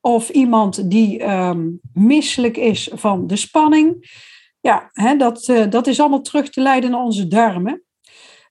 Of 0.00 0.28
iemand 0.28 0.90
die 0.90 1.30
um, 1.30 1.80
misselijk 1.92 2.56
is 2.56 2.90
van 2.92 3.26
de 3.26 3.36
spanning. 3.36 4.12
Ja, 4.60 4.90
dat, 5.18 5.48
uh, 5.48 5.70
dat 5.70 5.86
is 5.86 6.00
allemaal 6.00 6.20
terug 6.20 6.50
te 6.50 6.60
leiden 6.60 6.90
naar 6.90 7.02
onze 7.02 7.26
darmen. 7.28 7.82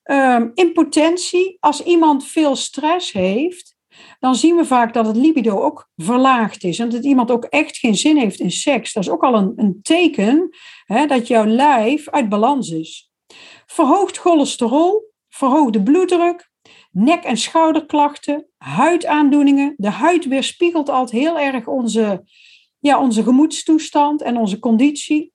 Um, 0.03 0.51
impotentie, 0.53 1.57
als 1.59 1.83
iemand 1.83 2.25
veel 2.25 2.55
stress 2.55 3.11
heeft, 3.11 3.72
dan 4.19 4.35
zien 4.35 4.55
we 4.55 4.65
vaak 4.65 4.93
dat 4.93 5.05
het 5.05 5.15
libido 5.15 5.61
ook 5.61 5.89
verlaagd 5.95 6.63
is. 6.63 6.79
En 6.79 6.89
dat 6.89 7.03
iemand 7.03 7.31
ook 7.31 7.43
echt 7.43 7.77
geen 7.77 7.95
zin 7.95 8.17
heeft 8.17 8.39
in 8.39 8.51
seks. 8.51 8.93
Dat 8.93 9.03
is 9.03 9.09
ook 9.09 9.23
al 9.23 9.35
een, 9.35 9.53
een 9.55 9.79
teken 9.81 10.49
hè, 10.85 11.05
dat 11.05 11.27
jouw 11.27 11.45
lijf 11.45 12.09
uit 12.09 12.29
balans 12.29 12.69
is. 12.69 13.11
Verhoogd 13.65 14.17
cholesterol, 14.17 15.11
verhoogde 15.29 15.83
bloeddruk, 15.83 16.51
nek- 16.91 17.23
en 17.23 17.37
schouderklachten, 17.37 18.47
huidaandoeningen. 18.57 19.73
De 19.77 19.89
huid 19.89 20.25
weerspiegelt 20.25 20.89
altijd 20.89 21.21
heel 21.21 21.39
erg 21.39 21.67
onze, 21.67 22.23
ja, 22.79 22.99
onze 23.01 23.23
gemoedstoestand 23.23 24.21
en 24.21 24.37
onze 24.37 24.59
conditie. 24.59 25.31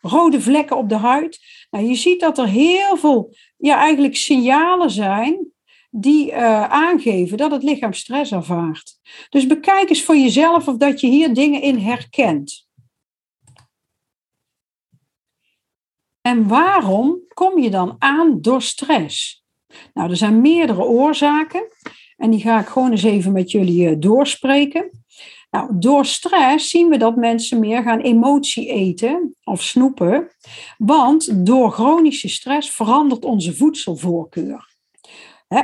Rode 0.00 0.40
vlekken 0.40 0.76
op 0.76 0.88
de 0.88 0.96
huid. 0.96 1.38
Nou, 1.70 1.84
je 1.84 1.94
ziet 1.94 2.20
dat 2.20 2.38
er 2.38 2.48
heel 2.48 2.96
veel 2.96 3.34
ja, 3.56 3.76
eigenlijk 3.76 4.16
signalen 4.16 4.90
zijn 4.90 5.49
die 5.90 6.30
uh, 6.30 6.64
aangeven 6.64 7.36
dat 7.36 7.50
het 7.50 7.62
lichaam 7.62 7.92
stress 7.92 8.32
ervaart. 8.32 8.98
Dus 9.28 9.46
bekijk 9.46 9.88
eens 9.88 10.04
voor 10.04 10.16
jezelf 10.16 10.68
of 10.68 10.76
dat 10.76 11.00
je 11.00 11.06
hier 11.06 11.34
dingen 11.34 11.62
in 11.62 11.78
herkent. 11.78 12.68
En 16.20 16.48
waarom 16.48 17.18
kom 17.34 17.58
je 17.58 17.70
dan 17.70 17.96
aan 17.98 18.40
door 18.40 18.62
stress? 18.62 19.44
Nou, 19.94 20.10
er 20.10 20.16
zijn 20.16 20.40
meerdere 20.40 20.84
oorzaken 20.84 21.68
en 22.16 22.30
die 22.30 22.40
ga 22.40 22.60
ik 22.60 22.66
gewoon 22.66 22.90
eens 22.90 23.02
even 23.02 23.32
met 23.32 23.50
jullie 23.50 23.90
uh, 23.90 23.96
doorspreken. 23.98 24.90
Nou, 25.50 25.78
door 25.78 26.06
stress 26.06 26.70
zien 26.70 26.88
we 26.88 26.96
dat 26.96 27.16
mensen 27.16 27.58
meer 27.58 27.82
gaan 27.82 28.00
emotie 28.00 28.68
eten 28.68 29.36
of 29.44 29.62
snoepen, 29.62 30.30
want 30.78 31.46
door 31.46 31.72
chronische 31.72 32.28
stress 32.28 32.70
verandert 32.70 33.24
onze 33.24 33.56
voedselvoorkeur. 33.56 34.69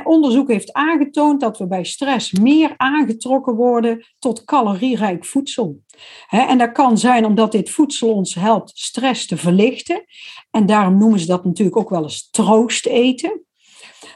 Onderzoek 0.03 0.47
heeft 0.47 0.73
aangetoond 0.73 1.39
dat 1.39 1.57
we 1.57 1.67
bij 1.67 1.83
stress 1.83 2.31
meer 2.31 2.73
aangetrokken 2.77 3.55
worden 3.55 4.05
tot 4.19 4.43
calorierijk 4.43 5.25
voedsel. 5.25 5.81
en 6.29 6.57
dat 6.57 6.71
kan 6.71 6.97
zijn 6.97 7.25
omdat 7.25 7.51
dit 7.51 7.69
voedsel 7.69 8.13
ons 8.13 8.35
helpt 8.35 8.71
stress 8.73 9.27
te 9.27 9.37
verlichten. 9.37 10.05
En 10.51 10.65
daarom 10.65 10.97
noemen 10.97 11.19
ze 11.19 11.25
dat 11.25 11.45
natuurlijk 11.45 11.77
ook 11.77 11.89
wel 11.89 12.03
eens 12.03 12.29
troost 12.29 12.85
eten. 12.85 13.41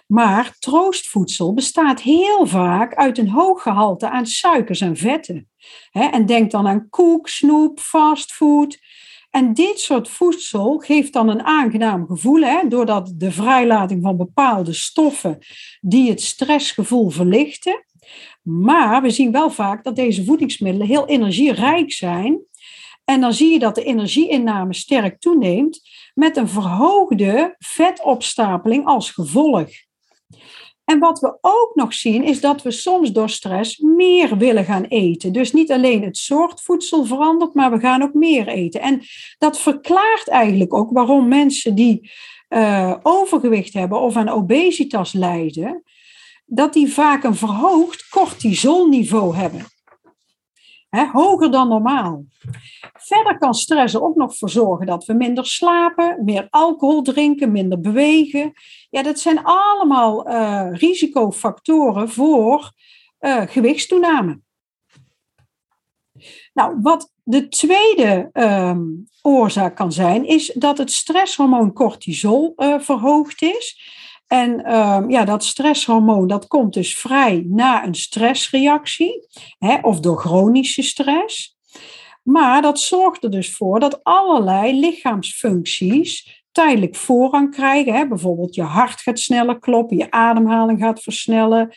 Maar 0.08 0.56
troostvoedsel 0.60 1.54
bestaat 1.54 2.01
heel 2.01 2.48
vaak 2.48 2.96
uit 2.96 3.18
een 3.18 3.30
hoog 3.30 3.62
gehalte 3.62 4.10
aan 4.10 4.25
suikers 4.25 4.82
en 4.82 4.98
vetten. 4.98 5.50
en 5.92 6.25
denk 6.25 6.51
dan 6.51 6.68
aan 6.68 6.90
koek, 6.90 7.28
snoep, 7.28 7.80
fastfood. 7.80 8.80
En 9.32 9.54
dit 9.54 9.80
soort 9.80 10.10
voedsel 10.10 10.78
geeft 10.78 11.14
dan 11.14 11.30
een 11.30 11.44
aangenaam 11.44 12.06
gevoel, 12.08 12.42
hè, 12.42 12.68
doordat 12.68 13.14
de 13.16 13.32
vrijlating 13.32 14.02
van 14.02 14.18
bepaalde 14.18 14.74
stoffen 14.74 15.38
die 15.82 16.10
het 16.10 16.22
stressgevoel 16.22 17.10
verlichten. 17.10 17.86
Maar 18.42 19.02
we 19.02 19.10
zien 19.10 19.32
wel 19.32 19.50
vaak 19.50 19.84
dat 19.84 19.96
deze 19.96 20.26
voedingsmiddelen 20.26 20.88
heel 20.88 21.08
energierijk 21.08 21.92
zijn. 21.92 22.40
En 23.04 23.22
dan 23.22 23.34
zie 23.34 23.52
je 23.52 23.60
dat 23.60 23.76
de 23.76 23.84
energieinname 23.84 24.74
sterk 24.74 25.20
toeneemt 25.20 25.82
met 26.14 26.38
een 26.38 26.50
verhoogde 26.50 27.56
vetopstapeling 27.60 28.86
als 28.86 29.12
gevolg. 29.12 29.70
En 30.92 31.00
wat 31.00 31.20
we 31.20 31.38
ook 31.42 31.72
nog 31.74 31.94
zien 31.94 32.24
is 32.24 32.42
dat 32.42 32.62
we 32.62 32.72
soms 32.72 33.12
door 33.12 33.30
stress 33.30 33.78
meer 33.78 34.38
willen 34.38 34.66
gaan 34.66 34.84
eten. 34.84 35.34
Dus 35.34 35.52
niet 35.52 35.72
alleen 35.72 36.04
het 36.04 36.18
soort 36.18 36.62
voedsel 36.62 37.06
verandert, 37.06 37.54
maar 37.54 37.72
we 37.72 37.80
gaan 37.80 38.04
ook 38.04 38.14
meer 38.14 38.48
eten. 38.48 38.82
En 38.82 39.02
dat 39.38 39.60
verklaart 39.60 40.28
eigenlijk 40.28 40.74
ook 40.74 40.92
waarom 40.92 41.28
mensen 41.28 41.76
die 41.76 42.12
uh, 42.50 42.96
overgewicht 43.02 43.74
hebben 43.74 44.00
of 44.00 44.16
aan 44.16 44.30
obesitas 44.30 45.14
lijden, 45.14 45.84
dat 46.46 46.74
die 46.74 46.94
vaak 46.94 47.24
een 47.24 47.36
verhoogd 47.36 48.10
cortisolniveau 48.10 49.36
hebben 49.36 49.66
hoger 50.92 51.52
dan 51.52 51.68
normaal. 51.68 52.26
Verder 52.94 53.38
kan 53.38 53.54
stress 53.54 53.94
er 53.94 54.04
ook 54.04 54.16
nog 54.16 54.38
voor 54.38 54.50
zorgen 54.50 54.86
dat 54.86 55.06
we 55.06 55.14
minder 55.14 55.46
slapen, 55.46 56.24
meer 56.24 56.48
alcohol 56.50 57.02
drinken, 57.02 57.52
minder 57.52 57.80
bewegen. 57.80 58.54
Ja, 58.90 59.04
dat 59.04 59.20
zijn 59.20 59.44
allemaal 59.44 60.30
uh, 60.30 60.68
risicofactoren 60.72 62.10
voor 62.10 62.72
uh, 63.20 63.42
gewichtstoename. 63.46 64.40
Nou, 66.54 66.78
wat 66.82 67.12
de 67.24 67.48
tweede 67.48 68.30
uh, 68.34 68.78
oorzaak 69.22 69.76
kan 69.76 69.92
zijn, 69.92 70.26
is 70.26 70.54
dat 70.56 70.78
het 70.78 70.92
stresshormoon 70.92 71.74
cortisol 71.74 72.54
uh, 72.58 72.80
verhoogd 72.80 73.42
is. 73.42 73.82
En 74.32 74.76
um, 74.76 75.10
ja, 75.10 75.26
dat 75.26 75.44
stresshormoon 75.44 76.28
dat 76.28 76.48
komt 76.48 76.74
dus 76.74 76.98
vrij 76.98 77.44
na 77.48 77.86
een 77.86 77.96
stressreactie 77.96 79.28
hè, 79.60 79.78
of 79.82 80.00
door 80.00 80.20
chronische 80.20 80.82
stress. 80.82 81.58
Maar 82.24 82.62
dat 82.62 82.80
zorgt 82.80 83.24
er 83.24 83.32
dus 83.32 83.56
voor 83.56 83.80
dat 83.80 84.04
allerlei 84.04 84.80
lichaamsfuncties 84.80 86.44
tijdelijk 86.52 86.96
voorrang 86.96 87.56
krijgen. 87.56 87.94
Hè. 87.94 88.08
Bijvoorbeeld 88.08 88.56
je 88.56 88.62
hart 88.62 89.02
gaat 89.02 89.20
sneller 89.20 89.60
kloppen, 89.60 89.98
je 89.98 90.12
ademhaling 90.12 90.80
gaat 90.80 91.02
versnellen, 91.02 91.76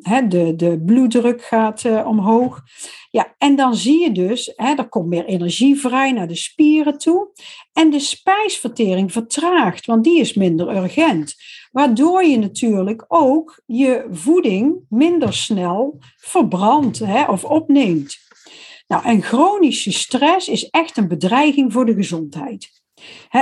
hè, 0.00 0.26
de, 0.28 0.56
de 0.56 0.82
bloeddruk 0.86 1.42
gaat 1.42 1.84
uh, 1.84 2.06
omhoog. 2.06 2.62
Ja, 3.10 3.34
en 3.38 3.56
dan 3.56 3.76
zie 3.76 4.00
je 4.00 4.12
dus, 4.12 4.52
hè, 4.56 4.74
er 4.74 4.88
komt 4.88 5.06
meer 5.06 5.24
energie 5.24 5.80
vrij 5.80 6.12
naar 6.12 6.28
de 6.28 6.34
spieren 6.34 6.98
toe. 6.98 7.28
En 7.72 7.90
de 7.90 8.00
spijsvertering 8.00 9.12
vertraagt, 9.12 9.86
want 9.86 10.04
die 10.04 10.20
is 10.20 10.34
minder 10.34 10.76
urgent. 10.76 11.34
Waardoor 11.70 12.24
je 12.24 12.38
natuurlijk 12.38 13.04
ook 13.08 13.62
je 13.66 14.06
voeding 14.10 14.76
minder 14.88 15.32
snel 15.32 15.98
verbrandt 16.16 16.98
hè, 16.98 17.24
of 17.24 17.44
opneemt. 17.44 18.16
Nou, 18.86 19.04
en 19.04 19.22
chronische 19.22 19.92
stress 19.92 20.48
is 20.48 20.68
echt 20.70 20.96
een 20.96 21.08
bedreiging 21.08 21.72
voor 21.72 21.86
de 21.86 21.94
gezondheid. 21.94 22.75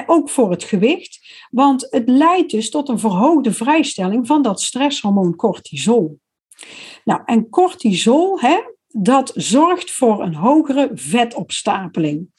Ook 0.06 0.30
voor 0.30 0.50
het 0.50 0.64
gewicht, 0.64 1.46
want 1.50 1.86
het 1.90 2.08
leidt 2.08 2.50
dus 2.50 2.70
tot 2.70 2.88
een 2.88 2.98
verhoogde 2.98 3.52
vrijstelling 3.52 4.26
van 4.26 4.42
dat 4.42 4.62
stresshormoon 4.62 5.36
cortisol. 5.36 6.18
Nou, 7.04 7.22
en 7.24 7.48
cortisol, 7.48 8.38
dat 8.88 9.32
zorgt 9.34 9.90
voor 9.90 10.22
een 10.22 10.34
hogere 10.34 10.90
vetopstapeling. 10.94 12.32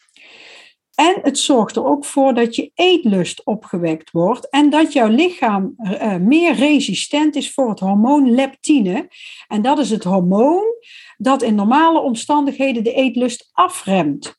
En 0.95 1.19
het 1.21 1.39
zorgt 1.39 1.75
er 1.75 1.85
ook 1.85 2.05
voor 2.05 2.33
dat 2.33 2.55
je 2.55 2.71
eetlust 2.73 3.45
opgewekt 3.45 4.11
wordt 4.11 4.49
en 4.49 4.69
dat 4.69 4.93
jouw 4.93 5.07
lichaam 5.07 5.75
uh, 5.77 6.15
meer 6.15 6.53
resistent 6.53 7.35
is 7.35 7.53
voor 7.53 7.69
het 7.69 7.79
hormoon 7.79 8.31
leptine. 8.31 9.07
En 9.47 9.61
dat 9.61 9.79
is 9.79 9.89
het 9.89 10.03
hormoon 10.03 10.65
dat 11.17 11.41
in 11.41 11.55
normale 11.55 11.99
omstandigheden 11.99 12.83
de 12.83 12.93
eetlust 12.93 13.49
afremt. 13.51 14.37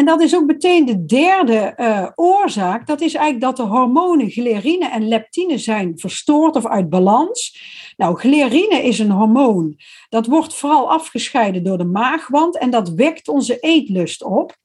En 0.00 0.06
dat 0.06 0.20
is 0.20 0.36
ook 0.36 0.46
meteen 0.46 0.84
de 0.84 1.04
derde 1.04 1.74
uh, 1.76 2.06
oorzaak. 2.14 2.86
Dat 2.86 3.00
is 3.00 3.14
eigenlijk 3.14 3.44
dat 3.44 3.56
de 3.56 3.72
hormonen 3.72 4.30
ghlerine 4.30 4.88
en 4.88 5.08
leptine 5.08 5.58
zijn 5.58 5.98
verstoord 5.98 6.56
of 6.56 6.66
uit 6.66 6.90
balans. 6.90 7.60
Nou, 7.96 8.18
ghlerine 8.18 8.82
is 8.82 8.98
een 8.98 9.10
hormoon. 9.10 9.76
Dat 10.08 10.26
wordt 10.26 10.54
vooral 10.54 10.90
afgescheiden 10.90 11.64
door 11.64 11.78
de 11.78 11.84
maagwand 11.84 12.58
en 12.58 12.70
dat 12.70 12.88
wekt 12.88 13.28
onze 13.28 13.58
eetlust 13.58 14.22
op. 14.22 14.56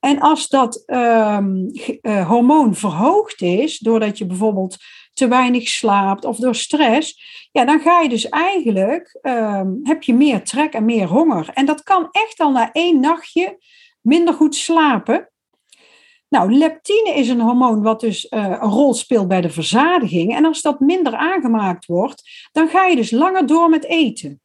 En 0.00 0.20
als 0.20 0.48
dat 0.48 0.82
um, 0.86 1.70
uh, 2.02 2.28
hormoon 2.28 2.74
verhoogd 2.74 3.42
is, 3.42 3.78
doordat 3.78 4.18
je 4.18 4.26
bijvoorbeeld 4.26 4.76
te 5.12 5.28
weinig 5.28 5.68
slaapt 5.68 6.24
of 6.24 6.36
door 6.36 6.54
stress, 6.54 7.22
ja, 7.52 7.64
dan 7.64 7.80
ga 7.80 8.00
je 8.00 8.08
dus 8.08 8.28
eigenlijk, 8.28 9.18
um, 9.22 9.80
heb 9.82 10.02
je 10.02 10.14
meer 10.14 10.42
trek 10.42 10.72
en 10.72 10.84
meer 10.84 11.06
honger. 11.06 11.50
En 11.54 11.66
dat 11.66 11.82
kan 11.82 12.08
echt 12.10 12.40
al 12.40 12.50
na 12.50 12.72
één 12.72 13.00
nachtje 13.00 13.58
minder 14.04 14.34
goed 14.34 14.54
slapen. 14.54 15.28
Nou, 16.28 16.52
leptine 16.52 17.14
is 17.14 17.28
een 17.28 17.40
hormoon 17.40 17.82
wat 17.82 18.00
dus 18.00 18.26
uh, 18.30 18.44
een 18.44 18.70
rol 18.70 18.94
speelt 18.94 19.28
bij 19.28 19.40
de 19.40 19.50
verzadiging. 19.50 20.36
En 20.36 20.44
als 20.44 20.62
dat 20.62 20.80
minder 20.80 21.14
aangemaakt 21.14 21.86
wordt, 21.86 22.48
dan 22.52 22.68
ga 22.68 22.86
je 22.86 22.96
dus 22.96 23.10
langer 23.10 23.46
door 23.46 23.68
met 23.68 23.84
eten. 23.84 24.40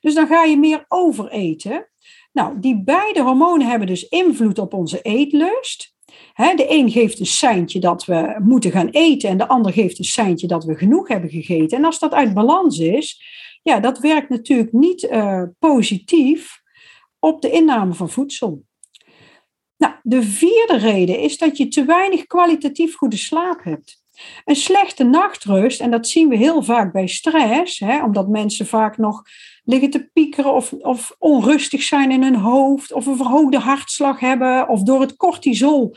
Dus 0.00 0.14
dan 0.14 0.26
ga 0.26 0.44
je 0.44 0.56
meer 0.56 0.84
overeten. 0.88 1.88
Nou, 2.32 2.60
die 2.60 2.82
beide 2.82 3.22
hormonen 3.22 3.66
hebben 3.66 3.86
dus 3.86 4.08
invloed 4.08 4.58
op 4.58 4.74
onze 4.74 5.02
eetlust. 5.02 5.94
de 6.34 6.66
een 6.68 6.90
geeft 6.90 7.20
een 7.20 7.26
seintje 7.26 7.78
dat 7.78 8.04
we 8.04 8.36
moeten 8.44 8.70
gaan 8.70 8.88
eten 8.88 9.28
en 9.28 9.38
de 9.38 9.48
ander 9.48 9.72
geeft 9.72 9.98
een 9.98 10.04
seintje 10.04 10.46
dat 10.46 10.64
we 10.64 10.74
genoeg 10.74 11.08
hebben 11.08 11.30
gegeten. 11.30 11.78
En 11.78 11.84
als 11.84 11.98
dat 11.98 12.14
uit 12.14 12.34
balans 12.34 12.78
is, 12.78 13.22
ja, 13.62 13.80
dat 13.80 13.98
werkt 13.98 14.28
natuurlijk 14.28 14.72
niet 14.72 15.02
uh, 15.02 15.42
positief 15.58 16.57
op 17.18 17.42
de 17.42 17.50
inname 17.50 17.94
van 17.94 18.10
voedsel. 18.10 18.64
Nou, 19.76 19.94
de 20.02 20.22
vierde 20.22 20.76
reden 20.76 21.18
is 21.18 21.38
dat 21.38 21.56
je 21.56 21.68
te 21.68 21.84
weinig 21.84 22.26
kwalitatief 22.26 22.94
goede 22.94 23.16
slaap 23.16 23.64
hebt. 23.64 24.02
Een 24.44 24.56
slechte 24.56 25.04
nachtrust, 25.04 25.80
en 25.80 25.90
dat 25.90 26.08
zien 26.08 26.28
we 26.28 26.36
heel 26.36 26.62
vaak 26.62 26.92
bij 26.92 27.06
stress, 27.06 27.78
hè, 27.78 28.02
omdat 28.04 28.28
mensen 28.28 28.66
vaak 28.66 28.96
nog 28.96 29.22
liggen 29.64 29.90
te 29.90 30.10
piekeren 30.12 30.54
of, 30.54 30.72
of 30.72 31.16
onrustig 31.18 31.82
zijn 31.82 32.10
in 32.10 32.22
hun 32.22 32.36
hoofd 32.36 32.92
of 32.92 33.06
een 33.06 33.16
verhoogde 33.16 33.58
hartslag 33.58 34.20
hebben 34.20 34.68
of 34.68 34.82
door 34.82 35.00
het 35.00 35.16
cortisol 35.16 35.94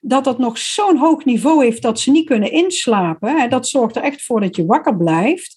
dat 0.00 0.24
dat 0.24 0.38
nog 0.38 0.58
zo'n 0.58 0.96
hoog 0.96 1.24
niveau 1.24 1.64
heeft 1.64 1.82
dat 1.82 2.00
ze 2.00 2.10
niet 2.10 2.26
kunnen 2.26 2.52
inslapen. 2.52 3.50
Dat 3.50 3.68
zorgt 3.68 3.96
er 3.96 4.02
echt 4.02 4.22
voor 4.22 4.40
dat 4.40 4.56
je 4.56 4.66
wakker 4.66 4.96
blijft. 4.96 5.56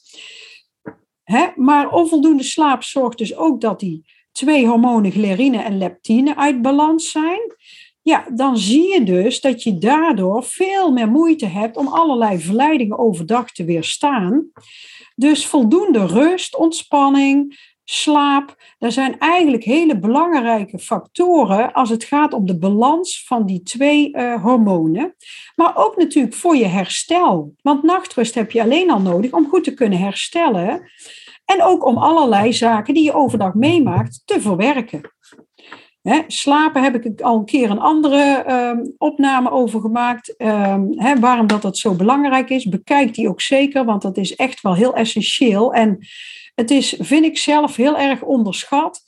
Maar 1.55 1.89
onvoldoende 1.89 2.43
slaap 2.43 2.84
zorgt 2.84 3.17
dus 3.17 3.36
ook 3.36 3.62
dat 3.62 3.79
die 3.79 4.05
twee 4.34 4.68
hormonen, 4.68 5.12
glerine 5.12 5.62
en 5.62 5.78
leptine, 5.78 6.38
uit 6.38 6.62
balans 6.62 7.12
zijn. 7.12 7.56
Ja, 8.02 8.25
dan 8.34 8.58
zie 8.58 8.94
je 8.94 9.04
dus 9.04 9.42
dat 9.42 9.63
je 9.63 9.78
daardoor 9.78 10.44
veel 10.44 10.92
meer 10.92 11.08
moeite 11.08 11.46
hebt 11.46 11.78
om 11.78 11.88
allerlei 11.88 12.40
verleidingen 12.40 12.98
overdag 12.98 13.52
te 13.52 13.63
weerstaan. 13.63 14.52
Dus 15.16 15.46
voldoende 15.46 16.06
rust, 16.06 16.56
ontspanning, 16.56 17.58
slaap, 17.86 18.56
dat 18.80 18.94
zijn 18.94 19.20
eigenlijk 19.20 19.63
hele 19.63 20.00
belangrijke 20.00 20.80
factoren 20.80 21.74
als 21.74 21.90
het 21.90 22.04
gaat 22.04 22.34
om 22.34 22.46
de 22.46 22.58
balans 22.58 23.24
van 23.25 23.46
die 23.46 23.63
twee 23.63 24.10
uh, 24.10 24.44
hormonen. 24.44 25.16
Maar 25.56 25.75
ook 25.75 25.98
natuurlijk 25.98 26.34
voor 26.34 26.56
je 26.56 26.66
herstel. 26.66 27.54
Want 27.62 27.84
nachtrust 27.84 28.36
heb 28.36 28.52
je 28.52 28.62
alleen 28.62 28.92
al 28.92 29.02
nodig 29.02 29.32
om 29.32 29.50
goed 29.50 29.63
te 29.63 29.74
kunnen 29.74 30.00
herstellen. 30.00 30.92
En 31.45 31.63
ook 31.63 31.85
om 31.85 31.97
allerlei 31.97 32.53
zaken 32.53 32.93
die 32.93 33.03
je 33.03 33.13
overdag 33.13 33.53
meemaakt 33.53 34.21
te 34.25 34.41
verwerken. 34.41 35.01
slapen 36.27 36.83
heb 36.83 37.05
ik 37.05 37.21
al 37.21 37.38
een 37.38 37.45
keer 37.45 37.69
een 37.69 37.79
andere 37.79 38.45
uh, 38.47 38.91
opname 38.97 39.51
over 39.51 39.81
gemaakt. 39.81 40.33
Uh, 40.38 40.77
waarom 41.19 41.47
dat, 41.47 41.62
dat 41.62 41.77
zo 41.77 41.95
belangrijk 41.95 42.50
is. 42.50 42.65
Bekijk 42.65 43.13
die 43.13 43.29
ook 43.29 43.41
zeker, 43.41 43.85
want 43.85 44.01
dat 44.01 44.17
is 44.17 44.35
echt 44.35 44.62
wel 44.62 44.75
heel 44.75 44.95
essentieel. 44.95 45.73
En 45.73 45.97
het 46.55 46.71
is, 46.71 46.95
vind 47.00 47.25
ik 47.25 47.38
zelf, 47.38 47.75
heel 47.75 47.97
erg 47.97 48.21
onderschat 48.21 49.03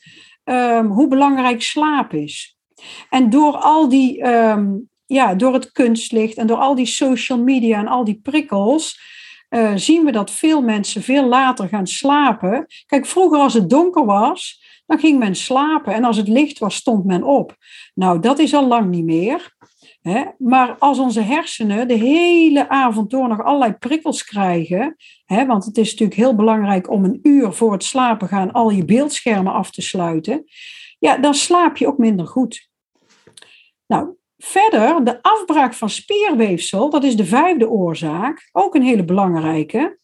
um, 0.46 0.88
hoe 0.88 1.08
belangrijk 1.08 1.62
slaap 1.62 2.14
is. 2.14 2.58
En 3.10 3.30
door 3.30 3.58
al 3.58 3.90
die, 3.90 4.22
ehm, 4.22 4.74
ja, 5.06 5.36
door 5.36 5.54
het 5.54 5.72
kunstlicht 5.72 6.38
en 6.38 6.48
door 6.48 6.58
al 6.58 6.76
die 6.76 6.86
social 6.86 7.40
media 7.40 7.80
en 7.80 7.88
al 7.88 8.04
die 8.04 8.20
prikkels, 8.24 9.00
uh, 9.50 9.72
zien 9.76 10.06
we 10.06 10.12
dat 10.12 10.32
veel 10.32 10.62
mensen 10.62 11.02
veel 11.02 11.26
later 11.26 11.68
gaan 11.68 11.88
slapen. 11.88 12.66
Kijk, 12.86 13.06
vroeger 13.06 13.40
als 13.40 13.54
het 13.54 13.70
donker 13.70 14.06
was, 14.06 14.64
dan 14.86 15.00
ging 15.00 15.20
men 15.20 15.36
slapen 15.36 15.94
en 15.94 16.04
als 16.04 16.18
het 16.18 16.28
licht 16.28 16.60
was, 16.60 16.76
stond 16.76 17.06
men 17.06 17.24
op. 17.24 17.56
Nou, 17.94 18.20
dat 18.20 18.40
is 18.40 18.54
al 18.54 18.68
lang 18.68 18.90
niet 18.90 19.06
meer. 19.06 19.54
Hè? 20.02 20.24
Maar 20.38 20.76
als 20.80 21.00
onze 21.00 21.22
hersenen 21.22 21.88
de 21.88 21.94
hele 21.94 22.70
avond 22.70 23.10
door 23.10 23.28
nog 23.28 23.44
allerlei 23.44 23.74
prikkels 23.74 24.24
krijgen, 24.24 24.96
hè, 25.26 25.46
want 25.46 25.66
het 25.66 25.78
is 25.78 25.90
natuurlijk 25.90 26.20
heel 26.20 26.36
belangrijk 26.36 26.90
om 26.90 27.04
een 27.04 27.20
uur 27.24 27.54
voor 27.54 27.72
het 27.72 27.84
slapen 27.84 28.28
gaan 28.28 28.52
al 28.52 28.70
je 28.70 28.86
beeldschermen 28.86 29.54
af 29.54 29.72
te 29.72 29.82
sluiten, 29.82 30.44
ja, 31.00 31.18
dan 31.18 31.34
slaap 31.34 31.78
je 31.78 31.88
ook 31.88 31.98
minder 31.98 32.28
goed. 32.28 32.70
Nou, 33.88 34.16
verder, 34.38 35.04
de 35.04 35.22
afbraak 35.22 35.74
van 35.74 35.90
spierweefsel, 35.90 36.90
dat 36.90 37.04
is 37.04 37.16
de 37.16 37.26
vijfde 37.26 37.70
oorzaak, 37.70 38.50
ook 38.52 38.76
een 38.76 38.84
hele 38.84 39.06
belangrijke. 39.06 40.00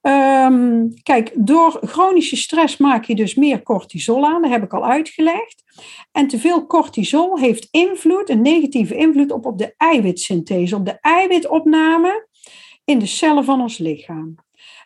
Ehm, 0.00 0.88
kijk, 1.02 1.32
door 1.34 1.78
chronische 1.82 2.36
stress 2.36 2.76
maak 2.76 3.04
je 3.04 3.14
dus 3.14 3.34
meer 3.34 3.62
cortisol 3.62 4.26
aan, 4.26 4.42
dat 4.42 4.50
heb 4.50 4.62
ik 4.62 4.74
al 4.74 4.84
uitgelegd. 4.84 5.64
En 6.12 6.26
te 6.26 6.38
veel 6.38 6.66
cortisol 6.66 7.38
heeft 7.38 7.68
invloed, 7.70 8.28
een 8.28 8.42
negatieve 8.42 8.96
invloed 8.96 9.32
op, 9.32 9.46
op 9.46 9.58
de 9.58 9.74
eiwitsynthese, 9.76 10.76
op 10.76 10.84
de 10.84 10.98
eiwitopname 11.00 12.28
in 12.84 12.98
de 12.98 13.06
cellen 13.06 13.44
van 13.44 13.60
ons 13.60 13.78
lichaam. 13.78 14.34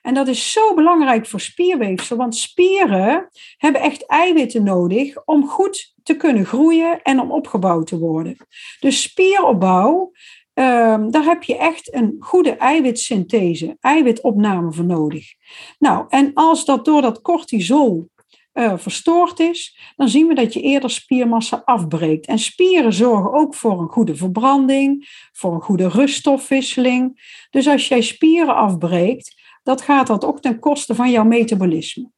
En 0.02 0.14
dat 0.14 0.28
is 0.28 0.52
zo 0.52 0.74
belangrijk 0.74 1.26
voor 1.26 1.40
spierweefsel, 1.40 2.16
want 2.16 2.36
spieren 2.36 3.28
hebben 3.56 3.80
echt 3.80 4.06
eiwitten 4.06 4.64
nodig 4.64 5.24
om 5.24 5.48
goed 5.48 5.94
te 6.02 6.16
kunnen 6.16 6.46
groeien 6.46 7.02
en 7.02 7.20
om 7.20 7.32
opgebouwd 7.32 7.86
te 7.86 7.98
worden. 7.98 8.36
Dus 8.80 9.02
spieropbouw 9.02 10.12
Um, 10.54 11.10
daar 11.10 11.24
heb 11.24 11.42
je 11.42 11.56
echt 11.56 11.94
een 11.94 12.16
goede 12.18 12.50
eiwitsynthese, 12.50 13.76
eiwitopname 13.80 14.72
voor 14.72 14.84
nodig. 14.84 15.34
Nou, 15.78 16.06
en 16.08 16.30
als 16.34 16.64
dat 16.64 16.84
door 16.84 17.02
dat 17.02 17.20
cortisol 17.20 18.10
uh, 18.54 18.72
verstoord 18.76 19.40
is, 19.40 19.78
dan 19.96 20.08
zien 20.08 20.26
we 20.26 20.34
dat 20.34 20.52
je 20.52 20.60
eerder 20.60 20.90
spiermassa 20.90 21.62
afbreekt. 21.64 22.26
En 22.26 22.38
spieren 22.38 22.92
zorgen 22.92 23.32
ook 23.32 23.54
voor 23.54 23.80
een 23.80 23.88
goede 23.88 24.16
verbranding, 24.16 25.08
voor 25.32 25.54
een 25.54 25.62
goede 25.62 25.88
ruststofwisseling. 25.88 27.20
Dus 27.50 27.68
als 27.68 27.88
jij 27.88 28.00
spieren 28.00 28.54
afbreekt, 28.54 29.41
dat 29.62 29.82
gaat 29.82 30.06
dat 30.06 30.24
ook 30.24 30.40
ten 30.40 30.58
koste 30.58 30.94
van 30.94 31.10
jouw 31.10 31.24
metabolisme. 31.24 32.10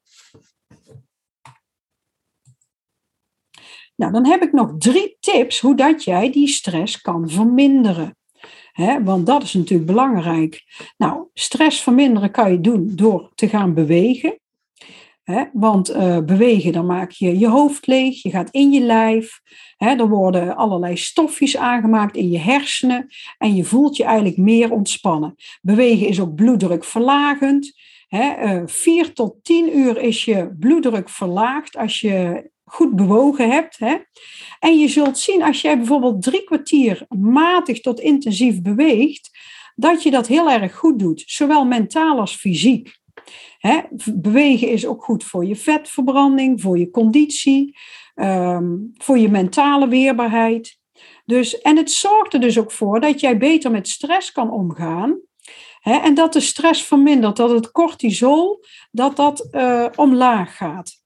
Nou, 3.96 4.12
dan 4.12 4.26
heb 4.26 4.42
ik 4.42 4.52
nog 4.52 4.74
drie 4.78 5.16
tips 5.20 5.60
hoe 5.60 5.76
dat 5.76 6.04
jij 6.04 6.30
die 6.30 6.48
stress 6.48 7.00
kan 7.00 7.30
verminderen. 7.30 8.16
Hè, 8.72 9.02
want 9.02 9.26
dat 9.26 9.42
is 9.42 9.52
natuurlijk 9.52 9.90
belangrijk. 9.90 10.62
Nou, 10.96 11.26
stress 11.34 11.80
verminderen 11.80 12.30
kan 12.30 12.50
je 12.50 12.60
doen 12.60 12.92
door 12.94 13.30
te 13.34 13.48
gaan 13.48 13.74
bewegen. 13.74 14.38
Want 15.52 15.90
uh, 15.90 16.18
bewegen, 16.18 16.72
dan 16.72 16.86
maak 16.86 17.10
je 17.10 17.38
je 17.38 17.48
hoofd 17.48 17.86
leeg, 17.86 18.22
je 18.22 18.30
gaat 18.30 18.50
in 18.50 18.72
je 18.72 18.80
lijf. 18.80 19.40
Hè, 19.76 19.88
er 19.88 20.08
worden 20.08 20.56
allerlei 20.56 20.96
stofjes 20.96 21.56
aangemaakt 21.56 22.16
in 22.16 22.30
je 22.30 22.38
hersenen 22.38 23.06
en 23.38 23.54
je 23.54 23.64
voelt 23.64 23.96
je 23.96 24.04
eigenlijk 24.04 24.36
meer 24.36 24.72
ontspannen. 24.72 25.34
Bewegen 25.62 26.08
is 26.08 26.20
ook 26.20 26.34
bloeddrukverlagend. 26.34 27.72
Uh, 28.10 28.62
vier 28.66 29.12
tot 29.12 29.34
tien 29.42 29.78
uur 29.78 30.00
is 30.00 30.24
je 30.24 30.54
bloeddruk 30.58 31.08
verlaagd 31.08 31.76
als 31.76 32.00
je 32.00 32.50
goed 32.64 32.96
bewogen 32.96 33.50
hebt. 33.50 33.78
Hè? 33.78 33.96
En 34.58 34.78
je 34.78 34.88
zult 34.88 35.18
zien 35.18 35.42
als 35.42 35.60
jij 35.60 35.76
bijvoorbeeld 35.76 36.22
drie 36.22 36.44
kwartier 36.44 37.06
matig 37.18 37.80
tot 37.80 38.00
intensief 38.00 38.62
beweegt, 38.62 39.30
dat 39.74 40.02
je 40.02 40.10
dat 40.10 40.26
heel 40.26 40.50
erg 40.50 40.74
goed 40.74 40.98
doet, 40.98 41.22
zowel 41.26 41.64
mentaal 41.64 42.20
als 42.20 42.36
fysiek. 42.36 43.02
Bewegen 44.14 44.68
is 44.68 44.86
ook 44.86 45.04
goed 45.04 45.24
voor 45.24 45.44
je 45.44 45.56
vetverbranding, 45.56 46.60
voor 46.60 46.78
je 46.78 46.90
conditie, 46.90 47.76
ehm, 48.14 48.76
voor 48.98 49.18
je 49.18 49.28
mentale 49.28 49.88
weerbaarheid. 49.88 50.78
Dus, 51.24 51.60
en 51.60 51.76
het 51.76 51.90
zorgt 51.90 52.34
er 52.34 52.40
dus 52.40 52.58
ook 52.58 52.72
voor 52.72 53.00
dat 53.00 53.20
jij 53.20 53.38
beter 53.38 53.70
met 53.70 53.88
stress 53.88 54.32
kan 54.32 54.50
omgaan. 54.50 55.20
En 55.82 56.14
dat 56.14 56.32
de 56.32 56.40
stress 56.40 56.84
vermindert, 56.84 57.36
dat 57.36 57.50
het 57.50 57.70
cortisol 57.70 58.64
dat 58.90 59.16
dat, 59.16 59.48
uh, 59.52 59.86
omlaag 59.96 60.56
gaat 60.56 61.02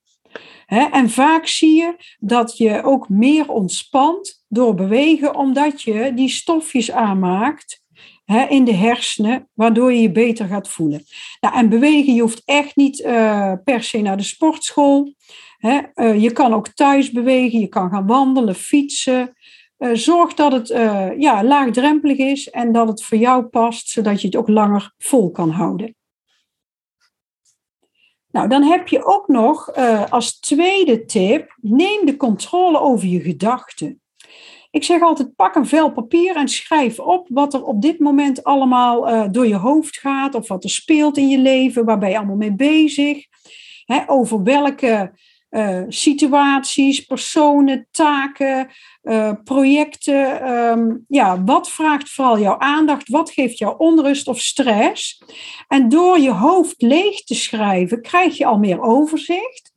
en 0.68 1.10
vaak 1.10 1.46
zie 1.46 1.76
je 1.76 1.96
dat 2.18 2.56
je 2.56 2.82
ook 2.82 3.08
meer 3.08 3.48
ontspant 3.48 4.44
door 4.48 4.74
bewegen, 4.74 5.34
omdat 5.34 5.82
je 5.82 6.12
die 6.14 6.28
stofjes 6.28 6.90
aanmaakt 6.90 7.82
in 8.28 8.64
de 8.64 8.74
hersenen, 8.74 9.48
waardoor 9.54 9.92
je 9.92 10.00
je 10.00 10.12
beter 10.12 10.46
gaat 10.46 10.68
voelen. 10.68 11.04
Nou, 11.40 11.54
en 11.54 11.68
bewegen, 11.68 12.14
je 12.14 12.20
hoeft 12.20 12.42
echt 12.44 12.76
niet 12.76 13.00
uh, 13.00 13.52
per 13.64 13.82
se 13.82 14.00
naar 14.00 14.16
de 14.16 14.22
sportschool. 14.22 15.14
Uh, 15.60 16.22
je 16.22 16.32
kan 16.32 16.54
ook 16.54 16.68
thuis 16.68 17.10
bewegen, 17.10 17.60
je 17.60 17.66
kan 17.66 17.90
gaan 17.90 18.06
wandelen, 18.06 18.54
fietsen. 18.54 19.36
Uh, 19.78 19.94
zorg 19.94 20.34
dat 20.34 20.52
het 20.52 20.68
ja, 21.18 21.44
laagdrempelig 21.44 22.18
is 22.18 22.50
en 22.50 22.72
dat 22.72 22.88
het 22.88 23.04
voor 23.04 23.18
jou 23.18 23.44
past, 23.44 23.88
zodat 23.88 24.20
je 24.20 24.26
het 24.26 24.36
ook 24.36 24.48
langer 24.48 24.94
vol 24.98 25.30
kan 25.30 25.50
houden. 25.50 25.96
Nou, 28.30 28.48
dan 28.48 28.62
heb 28.62 28.88
je 28.88 29.04
ook 29.04 29.28
nog 29.28 29.74
als 30.10 30.40
tweede 30.40 31.04
tip, 31.04 31.56
neem 31.60 32.06
de 32.06 32.16
controle 32.16 32.80
over 32.80 33.06
je 33.06 33.20
gedachten. 33.20 34.00
Ik 34.78 34.84
zeg 34.84 35.02
altijd, 35.02 35.34
pak 35.36 35.54
een 35.54 35.66
vel 35.66 35.92
papier 35.92 36.36
en 36.36 36.48
schrijf 36.48 36.98
op 36.98 37.28
wat 37.30 37.54
er 37.54 37.64
op 37.64 37.82
dit 37.82 37.98
moment 37.98 38.44
allemaal 38.44 39.08
uh, 39.08 39.24
door 39.30 39.46
je 39.46 39.56
hoofd 39.56 39.98
gaat, 39.98 40.34
of 40.34 40.48
wat 40.48 40.64
er 40.64 40.70
speelt 40.70 41.16
in 41.16 41.28
je 41.28 41.38
leven, 41.38 41.84
waar 41.84 41.98
ben 41.98 42.10
je 42.10 42.16
allemaal 42.16 42.36
mee 42.36 42.54
bezig. 42.54 43.26
Hè, 43.84 44.00
over 44.06 44.42
welke 44.42 45.12
uh, 45.50 45.82
situaties, 45.88 47.00
personen, 47.00 47.88
taken, 47.90 48.68
uh, 49.02 49.32
projecten. 49.44 50.50
Um, 50.52 51.04
ja, 51.08 51.44
wat 51.44 51.70
vraagt 51.70 52.10
vooral 52.10 52.38
jouw 52.38 52.58
aandacht? 52.58 53.08
Wat 53.08 53.30
geeft 53.30 53.58
jou 53.58 53.74
onrust 53.78 54.28
of 54.28 54.40
stress? 54.40 55.22
En 55.68 55.88
door 55.88 56.18
je 56.18 56.32
hoofd 56.32 56.82
leeg 56.82 57.24
te 57.24 57.34
schrijven, 57.34 58.02
krijg 58.02 58.36
je 58.36 58.46
al 58.46 58.58
meer 58.58 58.80
overzicht. 58.80 59.72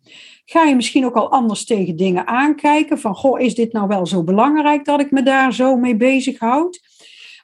Ga 0.52 0.64
je 0.64 0.76
misschien 0.76 1.06
ook 1.06 1.16
al 1.16 1.32
anders 1.32 1.66
tegen 1.66 1.96
dingen 1.96 2.28
aankijken. 2.28 3.00
Van, 3.00 3.16
goh, 3.16 3.40
is 3.40 3.56
dit 3.56 3.74
nou 3.74 3.88
wel 3.88 4.06
zo 4.06 4.24
belangrijk 4.24 4.86
dat 4.86 5.00
ik 5.00 5.12
me 5.12 5.24
daar 5.24 5.54
zo 5.54 5.76
mee 5.76 5.96
bezighoud? 5.96 6.80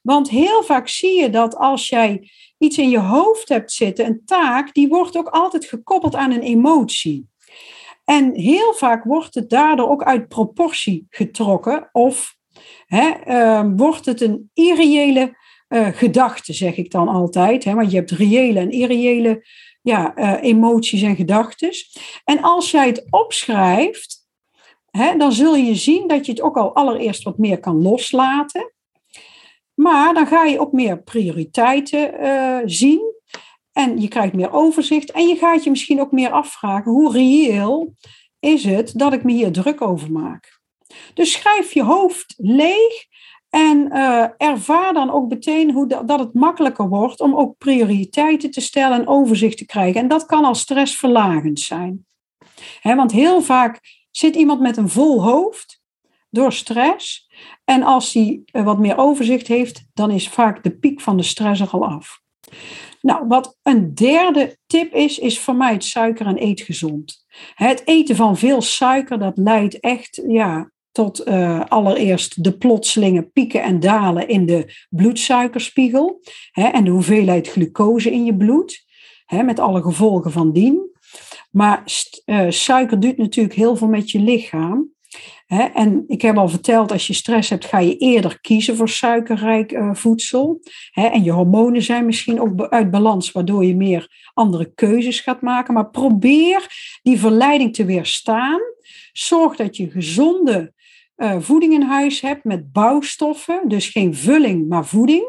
Want 0.02 0.30
heel 0.30 0.63
vaak 0.63 0.88
zie 0.88 1.22
je 1.22 1.30
dat 1.30 1.56
als 1.56 1.89
jij 1.89 2.32
iets 2.58 2.78
in 2.78 2.89
je 2.89 3.00
hoofd 3.00 3.50
hebt 3.50 3.72
zitten, 3.72 4.06
een 4.06 4.22
taak, 4.26 4.74
die 4.74 4.88
wordt 4.88 5.17
ook 5.17 5.28
altijd 5.28 5.65
gekoppeld 5.65 6.15
aan 6.15 6.32
een 6.32 6.41
emotie. 6.41 7.28
En 8.06 8.36
heel 8.36 8.74
vaak 8.74 9.04
wordt 9.04 9.36
het 9.36 9.50
daardoor 9.50 9.89
ook 9.89 10.04
uit 10.04 10.28
proportie 10.28 11.08
getrokken 11.10 11.89
of 11.91 12.36
hè, 12.86 13.12
uh, 13.28 13.72
wordt 13.76 14.06
het 14.06 14.22
een 14.22 14.50
irreële 14.54 15.38
uh, 15.69 15.88
gedachte, 15.88 16.53
zeg 16.53 16.77
ik 16.77 16.91
dan 16.91 17.08
altijd. 17.08 17.63
Hè, 17.63 17.73
want 17.73 17.91
je 17.91 17.97
hebt 17.97 18.12
reële 18.12 18.60
en 18.60 18.71
irreële 18.71 19.45
ja, 19.82 20.15
emoties 20.39 21.01
en 21.01 21.15
gedachten. 21.15 21.71
En 22.23 22.41
als 22.41 22.71
jij 22.71 22.88
het 22.88 23.08
opschrijft, 23.10 24.27
hè, 24.91 25.17
dan 25.17 25.32
zul 25.32 25.56
je 25.56 25.75
zien 25.75 26.08
dat 26.08 26.25
je 26.25 26.32
het 26.32 26.41
ook 26.41 26.58
al 26.58 26.75
allereerst 26.75 27.23
wat 27.23 27.38
meer 27.38 27.60
kan 27.60 27.82
loslaten. 27.82 28.71
Maar 29.73 30.13
dan 30.13 30.27
ga 30.27 30.43
je 30.43 30.60
ook 30.60 30.71
meer 30.71 31.03
prioriteiten 31.03 32.23
uh, 32.23 32.60
zien. 32.65 33.15
En 33.71 34.01
je 34.01 34.08
krijgt 34.08 34.34
meer 34.34 34.51
overzicht. 34.51 35.12
En 35.12 35.27
je 35.27 35.36
gaat 35.36 35.63
je 35.63 35.69
misschien 35.69 36.01
ook 36.01 36.12
meer 36.12 36.32
afvragen: 36.32 36.91
hoe 36.91 37.12
reëel 37.12 37.93
is 38.39 38.63
het 38.63 38.91
dat 38.95 39.13
ik 39.13 39.23
me 39.23 39.32
hier 39.32 39.51
druk 39.51 39.82
over 39.82 40.12
maak? 40.12 40.60
Dus 41.13 41.32
schrijf 41.32 41.73
je 41.73 41.84
hoofd 41.84 42.34
leeg. 42.38 43.06
En 43.58 43.89
uh, 43.91 44.26
ervaar 44.38 44.93
dan 44.93 45.12
ook 45.12 45.30
meteen 45.30 45.72
hoe 45.72 45.88
dat, 45.88 46.20
het 46.20 46.34
makkelijker 46.34 46.88
wordt 46.88 47.20
om 47.20 47.36
ook 47.36 47.58
prioriteiten 47.58 48.52
te 48.52 48.62
stellen 48.62 49.00
en 49.00 49.08
overzicht 49.08 49.58
te 49.58 49.65
krijgen. 49.65 50.02
En 50.02 50.08
dat 50.08 50.26
kan 50.26 50.46
al 50.46 50.56
stressverlagend 50.56 51.60
zijn. 51.60 52.06
Want 52.82 53.12
heel 53.12 53.41
vaak 53.41 53.80
zit 54.12 54.36
iemand 54.36 54.60
met 54.60 54.78
een 54.78 54.89
vol 54.89 55.24
hoofd 55.24 55.82
door 56.30 56.54
stress. 56.54 57.30
En 57.63 57.84
als 57.84 58.13
hij 58.13 58.41
eh, 58.46 58.63
wat 58.63 58.80
meer 58.80 58.98
overzicht 58.98 59.48
heeft, 59.48 59.84
dan 59.93 60.12
is 60.12 60.30
vaak 60.30 60.63
de 60.63 60.78
piek 60.78 61.02
van 61.02 61.17
de 61.17 61.24
stress 61.24 61.62
er 61.62 61.70
al 61.70 61.86
af. 61.86 62.22
Nou, 63.02 63.28
wat 63.28 63.58
een 63.63 63.93
derde 63.93 64.58
tip 64.67 64.93
is, 64.93 65.20
is 65.20 65.39
vermijd 65.39 65.84
suiker 65.84 66.26
en 66.26 66.43
eet 66.43 66.62
gezond. 66.62 67.26
Het 67.54 67.82
eten 67.86 68.15
van 68.15 68.38
veel 68.38 68.62
suiker, 68.62 69.20
dat 69.20 69.38
leidt 69.38 69.80
echt 69.80 70.22
ja, 70.28 70.72
tot 70.98 71.28
uh, 71.28 71.62
allereerst 71.68 72.44
de 72.44 72.58
plotselinge 72.58 73.22
pieken 73.22 73.64
en 73.64 73.80
dalen 73.80 74.28
in 74.28 74.46
de 74.46 74.86
bloedsuikerspiegel 74.90 76.22
hè, 76.52 76.68
en 76.68 76.84
de 76.84 76.90
hoeveelheid 76.90 77.48
glucose 77.48 78.12
in 78.12 78.26
je 78.26 78.36
bloed, 78.36 78.86
hè, 79.26 79.44
met 79.44 79.60
alle 79.60 79.82
gevolgen 79.82 80.32
van 80.32 80.52
dien. 80.54 80.92
Maar 81.52 81.84
uh, 82.26 82.46
suiker 82.50 83.00
doet 83.00 83.18
natuurlijk 83.18 83.56
heel 83.56 83.76
veel 83.76 83.88
met 83.88 84.12
je 84.12 84.20
lichaam. 84.20 84.90
en 85.74 86.04
ik 86.08 86.22
heb 86.22 86.38
al 86.38 86.50
verteld, 86.50 86.92
als 86.92 87.08
je 87.08 87.14
stress 87.14 87.50
hebt, 87.50 87.66
ga 87.66 87.80
je 87.80 87.98
eerder 87.98 88.42
kiezen 88.42 88.76
voor 88.76 88.90
suikerrijk 88.90 89.72
uh, 89.72 89.94
voedsel. 89.94 90.62
en 90.92 91.24
je 91.24 91.32
hormonen 91.32 91.82
zijn 91.82 92.06
misschien 92.06 92.42
ook 92.42 92.70
uit 92.70 92.92
balans, 92.92 93.32
waardoor 93.32 93.66
je 93.66 93.76
meer 93.76 94.32
andere 94.34 94.72
keuzes 94.76 95.20
gaat 95.20 95.42
maken. 95.42 95.74
Maar 95.74 95.90
probeer 95.90 96.68
die 97.04 97.20
verleiding 97.20 97.74
te 97.74 97.86
weerstaan. 97.86 98.60
Zorg 99.12 99.56
dat 99.56 99.78
je 99.78 99.90
gezonde 99.90 100.76
uh, 101.17 101.36
voeding 101.39 101.73
in 101.73 101.82
huis 101.82 102.21
hebt 102.21 102.43
met 102.43 102.71
bouwstoffen, 102.71 103.62
dus 103.67 103.88
geen 103.88 104.15
vulling, 104.15 104.69
maar 104.69 104.86
voeding. 104.86 105.25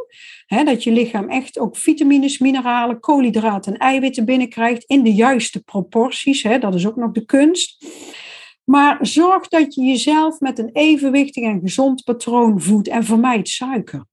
dat 0.47 0.85
je 0.85 0.93
lichaam 0.93 1.29
echt 1.29 1.59
ook 1.59 1.77
vitamines, 1.77 2.39
mineralen, 2.39 3.01
koolhydraten 3.01 3.73
en 3.73 3.79
eiwitten 3.79 4.25
binnenkrijgt 4.25 4.85
in 4.85 5.03
de 5.03 5.15
juiste 5.15 5.63
proporties. 5.63 6.43
dat 6.43 6.75
is 6.75 6.87
ook 6.87 6.97
nog 6.97 7.13
de 7.13 7.25
kunst. 7.25 7.87
Maar 8.65 8.99
zorg 9.01 9.49
dat 9.49 9.75
je 9.75 9.83
jezelf 9.83 10.41
met 10.41 10.59
een 10.59 10.71
evenwichtig 10.73 11.45
en 11.45 11.61
gezond 11.61 12.05
patroon 12.05 12.61
voedt 12.61 12.89
en 12.89 13.05
vermijd 13.05 13.49
suiker. 13.49 14.05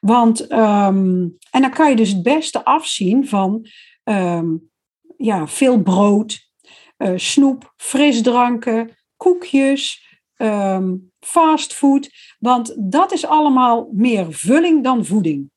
Want, 0.00 0.52
um, 0.52 1.36
en 1.50 1.60
dan 1.60 1.70
kan 1.70 1.90
je 1.90 1.96
dus 1.96 2.12
het 2.12 2.22
beste 2.22 2.64
afzien 2.64 3.28
van 3.28 3.66
um, 4.04 4.70
ja, 5.16 5.46
veel 5.46 5.82
brood, 5.82 6.50
uh, 6.98 7.12
snoep, 7.16 7.72
frisdranken, 7.76 8.96
koekjes, 9.16 10.03
um, 10.36 11.12
fastfood, 11.20 12.10
want 12.38 12.74
dat 12.78 13.12
is 13.12 13.26
allemaal 13.26 13.88
meer 13.92 14.26
vulling 14.30 14.84
dan 14.84 15.04
voeding. 15.04 15.52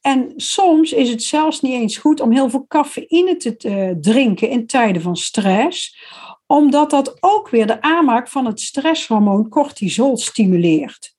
En 0.00 0.32
soms 0.36 0.92
is 0.92 1.10
het 1.10 1.22
zelfs 1.22 1.60
niet 1.60 1.72
eens 1.72 1.96
goed 1.96 2.20
om 2.20 2.32
heel 2.32 2.50
veel 2.50 2.64
cafeïne 2.68 3.36
te 3.36 3.96
drinken 4.00 4.48
in 4.48 4.66
tijden 4.66 5.02
van 5.02 5.16
stress, 5.16 5.98
omdat 6.46 6.90
dat 6.90 7.16
ook 7.22 7.48
weer 7.48 7.66
de 7.66 7.82
aanmaak 7.82 8.28
van 8.28 8.46
het 8.46 8.60
stresshormoon 8.60 9.48
cortisol 9.48 10.16
stimuleert. 10.16 11.18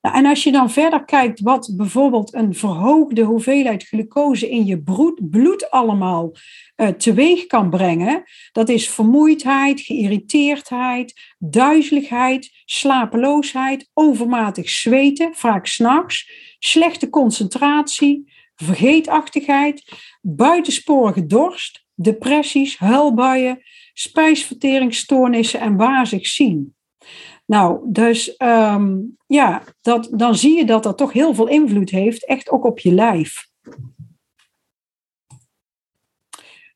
Nou, 0.00 0.16
en 0.16 0.26
als 0.26 0.44
je 0.44 0.52
dan 0.52 0.70
verder 0.70 1.04
kijkt 1.04 1.40
wat 1.40 1.72
bijvoorbeeld 1.76 2.34
een 2.34 2.54
verhoogde 2.54 3.22
hoeveelheid 3.22 3.82
glucose 3.82 4.50
in 4.50 4.64
je 4.64 4.82
bloed, 4.82 5.30
bloed 5.30 5.70
allemaal 5.70 6.32
uh, 6.76 6.88
teweeg 6.88 7.46
kan 7.46 7.70
brengen, 7.70 8.22
dat 8.52 8.68
is 8.68 8.88
vermoeidheid, 8.88 9.80
geïrriteerdheid, 9.80 11.20
duizeligheid, 11.38 12.62
slapeloosheid, 12.64 13.90
overmatig 13.94 14.70
zweten, 14.70 15.34
vaak 15.34 15.66
s'nachts, 15.66 16.30
slechte 16.58 17.10
concentratie, 17.10 18.32
vergeetachtigheid, 18.54 19.84
buitensporige 20.20 21.26
dorst, 21.26 21.84
depressies, 21.94 22.78
huilbuien, 22.78 23.62
spijsverteringsstoornissen 23.92 25.60
en 25.60 25.76
wazig 25.76 26.26
zien. 26.26 26.74
Nou, 27.50 27.80
dus 27.92 28.36
ehm, 28.36 28.98
ja, 29.26 29.62
dat, 29.80 30.08
dan 30.12 30.34
zie 30.34 30.56
je 30.56 30.64
dat 30.64 30.82
dat 30.82 30.98
toch 30.98 31.12
heel 31.12 31.34
veel 31.34 31.46
invloed 31.48 31.90
heeft, 31.90 32.26
echt 32.26 32.50
ook 32.50 32.64
op 32.64 32.78
je 32.78 32.92
lijf. 32.92 33.48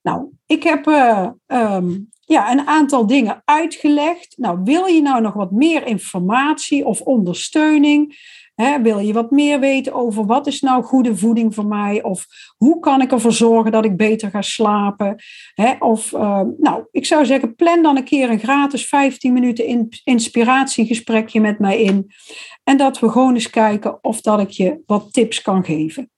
Nou, 0.03 0.29
ik 0.47 0.63
heb 0.63 0.87
uh, 0.87 1.29
um, 1.47 2.09
ja, 2.21 2.53
een 2.53 2.67
aantal 2.67 3.07
dingen 3.07 3.43
uitgelegd. 3.45 4.35
Nou, 4.39 4.61
wil 4.65 4.87
je 4.87 5.03
nou 5.03 5.21
nog 5.21 5.35
wat 5.35 5.51
meer 5.51 5.87
informatie 5.87 6.85
of 6.85 7.01
ondersteuning? 7.01 8.17
Wil 8.55 8.99
je 8.99 9.13
wat 9.13 9.31
meer 9.31 9.61
weten 9.61 9.93
over 9.93 10.27
wat 10.27 10.47
is 10.47 10.61
nou 10.61 10.83
goede 10.83 11.17
voeding 11.17 11.55
voor 11.55 11.67
mij? 11.67 12.03
Of 12.03 12.27
hoe 12.57 12.81
kan 12.81 13.01
ik 13.01 13.13
ervoor 13.13 13.33
zorgen 13.33 13.73
dat 13.73 13.85
ik 13.85 13.97
beter 13.97 14.31
ga 14.31 14.43
slapen? 14.43 15.23
of, 15.79 16.13
uh, 16.13 16.41
nou, 16.59 16.85
ik 16.91 17.07
zou 17.07 17.27
zeggen, 17.27 17.55
plan 17.55 17.83
dan 17.83 17.97
een 17.97 18.05
keer 18.05 18.31
een 18.31 18.39
gratis 18.39 18.87
15 18.87 19.33
minuten 19.33 19.91
inspiratiegesprekje 20.05 21.41
met 21.41 21.59
mij 21.59 21.83
in. 21.83 22.11
En 22.65 22.77
dat 22.77 22.99
we 22.99 23.11
gewoon 23.11 23.35
eens 23.35 23.51
kijken 23.51 24.05
of 24.05 24.21
dat 24.21 24.41
ik 24.41 24.51
je 24.51 24.83
wat 24.87 25.13
tips 25.13 25.43
kan 25.43 25.65
geven. 25.65 26.11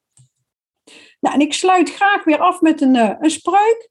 Nou, 1.21 1.35
en 1.35 1.41
ik 1.41 1.53
sluit 1.53 1.95
graag 1.95 2.25
weer 2.25 2.39
af 2.39 2.61
met 2.61 2.81
een, 2.81 2.95
uh, 2.95 3.13
een 3.21 3.31
spreuk. 3.31 3.91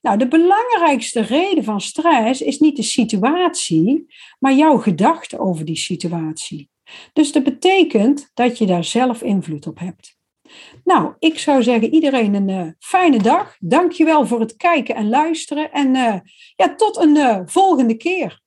Nou, 0.00 0.18
de 0.18 0.28
belangrijkste 0.28 1.20
reden 1.20 1.64
van 1.64 1.80
stress 1.80 2.40
is 2.40 2.58
niet 2.58 2.76
de 2.76 2.82
situatie, 2.82 4.06
maar 4.38 4.52
jouw 4.52 4.76
gedachten 4.76 5.38
over 5.38 5.64
die 5.64 5.76
situatie. 5.76 6.70
Dus 7.12 7.32
dat 7.32 7.42
betekent 7.42 8.30
dat 8.34 8.58
je 8.58 8.66
daar 8.66 8.84
zelf 8.84 9.22
invloed 9.22 9.66
op 9.66 9.78
hebt. 9.78 10.18
Nou, 10.84 11.14
ik 11.18 11.38
zou 11.38 11.62
zeggen 11.62 11.94
iedereen 11.94 12.34
een 12.34 12.48
uh, 12.48 12.72
fijne 12.78 13.22
dag. 13.22 13.56
Dankjewel 13.58 14.26
voor 14.26 14.40
het 14.40 14.56
kijken 14.56 14.94
en 14.94 15.08
luisteren. 15.08 15.72
En 15.72 15.94
uh, 15.94 16.14
ja, 16.56 16.74
tot 16.74 16.96
een 16.96 17.16
uh, 17.16 17.40
volgende 17.44 17.96
keer. 17.96 18.40